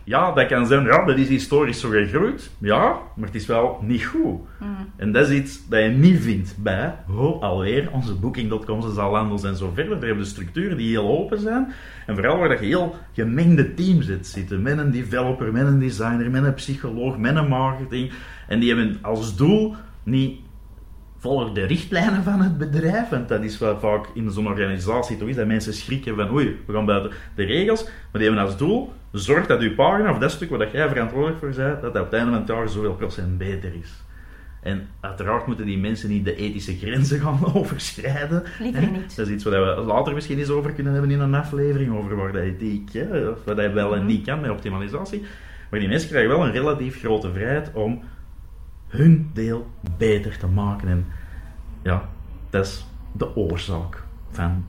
ja, 0.05 0.33
dat 0.33 0.47
kan 0.47 0.67
zijn, 0.67 0.85
ja, 0.85 1.05
dat 1.05 1.19
is 1.19 1.29
historisch 1.29 1.81
zo 1.81 1.89
gegroeid. 1.89 2.51
Ja, 2.59 2.99
maar 3.17 3.27
het 3.27 3.35
is 3.35 3.47
wel 3.47 3.79
niet 3.83 4.05
goed. 4.05 4.41
En 4.97 5.13
dat 5.13 5.29
is 5.29 5.39
iets 5.39 5.69
dat 5.69 5.83
je 5.83 5.89
niet 5.89 6.21
vindt 6.21 6.55
bij, 6.59 6.95
oh, 7.09 7.43
alweer, 7.43 7.89
onze 7.93 8.15
Booking.coms 8.15 8.85
en 8.85 8.95
Zalando's 8.95 9.45
en 9.45 9.57
zo 9.57 9.71
verder. 9.75 9.97
Er 9.97 10.07
hebben 10.07 10.25
de 10.25 10.31
structuren 10.31 10.77
die 10.77 10.89
heel 10.89 11.09
open 11.09 11.41
zijn. 11.41 11.73
En 12.07 12.15
vooral 12.15 12.39
waar 12.39 12.49
dat 12.49 12.59
je 12.59 12.67
heel 12.67 12.95
gemengde 13.13 13.75
teams 13.75 14.07
zit 14.07 14.27
zitten. 14.27 14.63
Met 14.63 14.79
een 14.79 14.91
developer, 14.91 15.53
met 15.53 15.67
een 15.67 15.79
designer, 15.79 16.31
met 16.31 16.45
een 16.45 16.55
psycholoog, 16.55 17.19
met 17.19 17.37
een 17.37 17.49
marketing. 17.49 18.13
En 18.49 18.61
die 18.61 18.75
hebben 18.75 18.99
als 19.03 19.37
doel 19.37 19.75
niet 20.03 20.41
volg 21.23 21.53
de 21.53 21.65
richtlijnen 21.65 22.23
van 22.23 22.41
het 22.41 22.59
bedrijf. 22.59 23.09
Want 23.09 23.29
dat 23.29 23.43
is 23.43 23.59
wat 23.59 23.81
vaak 23.81 24.07
in 24.15 24.31
zo'n 24.31 24.47
organisatie 24.47 25.17
toch 25.17 25.29
is, 25.29 25.37
dat 25.37 25.47
mensen 25.47 25.75
schrikken 25.75 26.17
van 26.17 26.31
oei, 26.31 26.61
we 26.67 26.73
gaan 26.73 26.87
buiten 26.87 27.11
de 27.35 27.45
regels. 27.45 27.85
Maar 27.85 28.21
die 28.21 28.25
hebben 28.25 28.45
als 28.45 28.57
doel, 28.57 28.93
zorg 29.13 29.47
dat 29.47 29.61
uw 29.61 29.75
pagina 29.75 30.11
of 30.11 30.19
dat 30.19 30.31
stuk 30.31 30.51
waar 30.51 30.59
dat 30.59 30.73
jij 30.73 30.89
verantwoordelijk 30.89 31.39
voor 31.39 31.49
bent, 31.49 31.83
dat 31.83 31.93
dat 31.93 32.03
op 32.03 32.11
het 32.11 32.13
einde 32.13 32.31
van 32.31 32.41
het 32.41 32.49
jaar 32.49 32.69
zoveel 32.69 32.95
procent 32.95 33.39
beter 33.39 33.75
is. 33.83 34.03
En 34.63 34.89
uiteraard 35.01 35.47
moeten 35.47 35.67
die 35.67 35.79
mensen 35.79 36.09
niet 36.09 36.25
de 36.25 36.37
ethische 36.37 36.77
grenzen 36.77 37.21
gaan 37.21 37.41
overschrijden. 37.55 38.43
Liever 38.61 38.91
niet. 38.91 39.17
Dat 39.17 39.27
is 39.27 39.33
iets 39.33 39.45
waar 39.45 39.77
we 39.77 39.83
later 39.83 40.15
misschien 40.15 40.39
eens 40.39 40.51
over 40.51 40.73
kunnen 40.73 40.93
hebben 40.93 41.11
in 41.11 41.21
een 41.21 41.35
aflevering, 41.35 41.97
over 41.97 42.17
waar 42.17 42.33
dat 42.33 42.43
ethiek, 42.43 42.93
hè, 42.93 43.29
of 43.29 43.39
wat 43.45 43.57
hij 43.57 43.73
wel 43.73 43.97
en 43.97 44.07
niet 44.07 44.25
kan 44.25 44.41
met 44.41 44.51
optimalisatie. 44.51 45.23
Maar 45.71 45.81
die 45.81 45.89
mensen 45.89 46.09
krijgen 46.09 46.31
wel 46.31 46.47
een 46.47 46.53
relatief 46.53 46.99
grote 46.99 47.33
vrijheid 47.33 47.71
om 47.73 48.03
hun 48.93 49.31
deel 49.35 49.71
beter 49.97 50.39
te 50.39 50.47
maken. 50.47 50.89
En 50.89 51.07
ja, 51.83 52.09
dat 52.51 52.67
is 52.67 52.87
de 53.13 53.37
oorzaak 53.37 54.03
van 54.31 54.65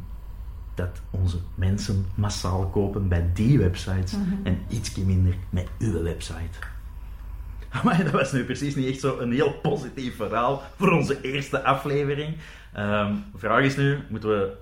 dat 0.76 1.02
onze 1.10 1.38
mensen 1.56 2.06
massaal 2.16 2.68
kopen 2.68 3.08
bij 3.08 3.30
die 3.34 3.58
websites 3.58 4.16
en 4.44 4.58
ietsje 4.68 5.06
minder 5.06 5.36
met 5.50 5.68
uw 5.80 6.04
website. 6.04 6.60
Maar 7.84 8.04
dat 8.04 8.12
was 8.12 8.32
nu 8.32 8.44
precies 8.44 8.76
niet 8.76 8.88
echt 8.88 9.00
zo 9.00 9.20
een 9.20 9.32
heel 9.32 9.54
positief 9.62 10.16
verhaal 10.16 10.62
voor 10.78 10.92
onze 10.92 11.22
eerste 11.22 11.64
aflevering. 11.64 12.36
Ehm, 12.74 13.14
de 13.32 13.38
vraag 13.38 13.64
is 13.64 13.76
nu, 13.76 14.00
moeten 14.10 14.30
we 14.30 14.54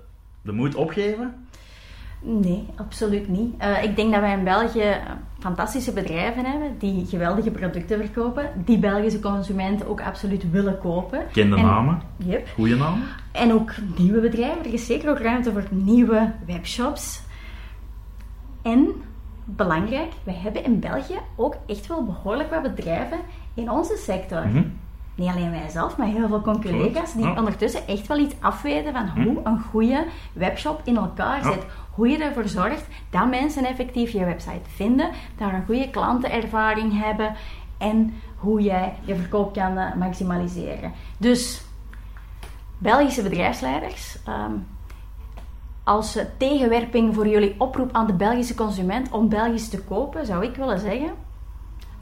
de 0.42 0.52
moed 0.52 0.74
opgeven? 0.74 1.46
Nee, 2.22 2.66
absoluut 2.76 3.28
niet. 3.28 3.54
Uh, 3.62 3.82
ik 3.82 3.96
denk 3.96 4.12
dat 4.12 4.20
wij 4.20 4.38
in 4.38 4.44
België 4.44 4.96
fantastische 5.38 5.92
bedrijven 5.92 6.44
hebben 6.44 6.78
die 6.78 7.06
geweldige 7.06 7.50
producten 7.50 7.98
verkopen, 7.98 8.50
die 8.64 8.78
Belgische 8.78 9.20
consumenten 9.20 9.88
ook 9.88 10.00
absoluut 10.00 10.50
willen 10.50 10.78
kopen. 10.78 11.24
Kende 11.32 11.56
en, 11.56 11.64
namen? 11.64 12.02
Yep. 12.16 12.48
Goeie 12.54 12.76
namen? 12.76 13.02
En 13.32 13.52
ook 13.52 13.72
nieuwe 13.96 14.20
bedrijven. 14.20 14.64
Er 14.64 14.72
is 14.72 14.86
zeker 14.86 15.10
ook 15.10 15.18
ruimte 15.18 15.52
voor 15.52 15.64
nieuwe 15.70 16.32
webshops. 16.46 17.22
En, 18.62 18.92
belangrijk, 19.44 20.12
we 20.24 20.32
hebben 20.32 20.64
in 20.64 20.80
België 20.80 21.18
ook 21.36 21.56
echt 21.66 21.86
wel 21.86 22.04
behoorlijk 22.04 22.50
wat 22.50 22.62
bedrijven 22.62 23.18
in 23.54 23.70
onze 23.70 23.96
sector. 23.96 24.46
Mhm. 24.46 24.62
Niet 25.14 25.28
alleen 25.28 25.50
wij 25.50 25.68
zelf, 25.68 25.96
maar 25.96 26.06
heel 26.06 26.28
veel 26.28 26.40
collega's 26.40 27.14
die 27.14 27.36
ondertussen 27.36 27.86
echt 27.86 28.06
wel 28.06 28.18
iets 28.18 28.34
afweten 28.40 28.92
van 28.92 29.08
hoe 29.08 29.32
mhm. 29.32 29.46
een 29.46 29.60
goede 29.60 30.06
webshop 30.32 30.80
in 30.84 30.96
elkaar 30.96 31.42
zit. 31.42 31.66
Hoe 31.90 32.08
je 32.08 32.18
ervoor 32.18 32.48
zorgt 32.48 32.86
dat 33.10 33.30
mensen 33.30 33.64
effectief 33.64 34.10
je 34.10 34.24
website 34.24 34.70
vinden, 34.74 35.10
daar 35.36 35.54
een 35.54 35.64
goede 35.64 35.90
klantenervaring 35.90 37.00
hebben 37.04 37.34
en 37.78 38.14
hoe 38.36 38.60
jij 38.62 38.94
je 39.04 39.16
verkoop 39.16 39.52
kan 39.52 39.78
eh, 39.78 39.94
maximaliseren. 39.94 40.92
Dus 41.16 41.64
Belgische 42.82 43.22
bedrijfsleiders, 43.22 44.18
um, 44.28 44.66
als 45.84 46.18
tegenwerping 46.38 47.14
voor 47.14 47.28
jullie 47.28 47.54
oproep 47.58 47.92
aan 47.92 48.06
de 48.06 48.12
Belgische 48.12 48.54
consument 48.54 49.10
om 49.10 49.28
Belgisch 49.28 49.68
te 49.68 49.82
kopen, 49.82 50.26
zou 50.26 50.44
ik 50.44 50.56
willen 50.56 50.78
zeggen: 50.78 51.10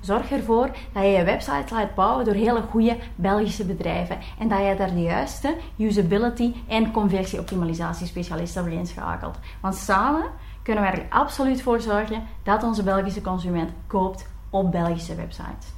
zorg 0.01 0.31
ervoor 0.31 0.71
dat 0.93 1.03
je 1.03 1.09
je 1.09 1.25
website 1.25 1.75
laat 1.75 1.95
bouwen 1.95 2.25
door 2.25 2.35
hele 2.35 2.63
goede 2.63 2.97
Belgische 3.15 3.65
bedrijven 3.65 4.19
en 4.39 4.49
dat 4.49 4.59
je 4.59 4.75
daar 4.77 4.95
de 4.95 5.03
juiste 5.03 5.57
usability 5.79 6.53
en 6.69 6.93
conversieoptimalisatie 6.93 8.07
specialisten 8.07 8.63
voor 8.63 8.73
inschakelt. 8.73 9.39
Want 9.61 9.75
samen 9.75 10.25
kunnen 10.63 10.83
wij 10.83 10.93
er 10.93 11.07
absoluut 11.09 11.63
voor 11.63 11.81
zorgen 11.81 12.23
dat 12.43 12.63
onze 12.63 12.83
Belgische 12.83 13.21
consument 13.21 13.73
koopt 13.87 14.29
op 14.51 14.71
Belgische 14.71 15.15
websites. 15.15 15.73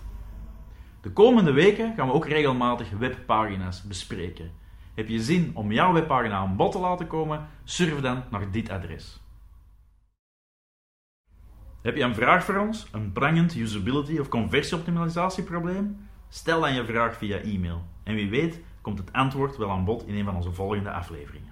De 1.00 1.10
komende 1.10 1.52
weken 1.52 1.94
gaan 1.96 2.06
we 2.06 2.12
ook 2.12 2.26
regelmatig 2.26 2.90
webpagina's 2.98 3.82
bespreken. 3.82 4.50
Heb 4.94 5.08
je 5.08 5.22
zin 5.22 5.50
om 5.54 5.72
jouw 5.72 5.92
webpagina 5.92 6.36
aan 6.36 6.56
bod 6.56 6.72
te 6.72 6.78
laten 6.78 7.06
komen? 7.06 7.48
Surf 7.64 8.00
dan 8.00 8.22
naar 8.30 8.50
dit 8.50 8.70
adres. 8.70 9.21
Heb 11.82 11.96
je 11.96 12.02
een 12.02 12.14
vraag 12.14 12.44
voor 12.44 12.56
ons? 12.56 12.86
Een 12.92 13.12
prangend 13.12 13.54
usability 13.54 14.18
of 14.18 14.28
conversieoptimalisatieprobleem? 14.28 16.08
Stel 16.28 16.60
dan 16.60 16.74
je 16.74 16.84
vraag 16.84 17.16
via 17.16 17.38
e-mail. 17.38 17.82
En 18.02 18.14
wie 18.14 18.30
weet 18.30 18.60
komt 18.80 18.98
het 18.98 19.12
antwoord 19.12 19.56
wel 19.56 19.70
aan 19.70 19.84
bod 19.84 20.06
in 20.06 20.14
een 20.14 20.24
van 20.24 20.36
onze 20.36 20.52
volgende 20.52 20.90
afleveringen. 20.90 21.51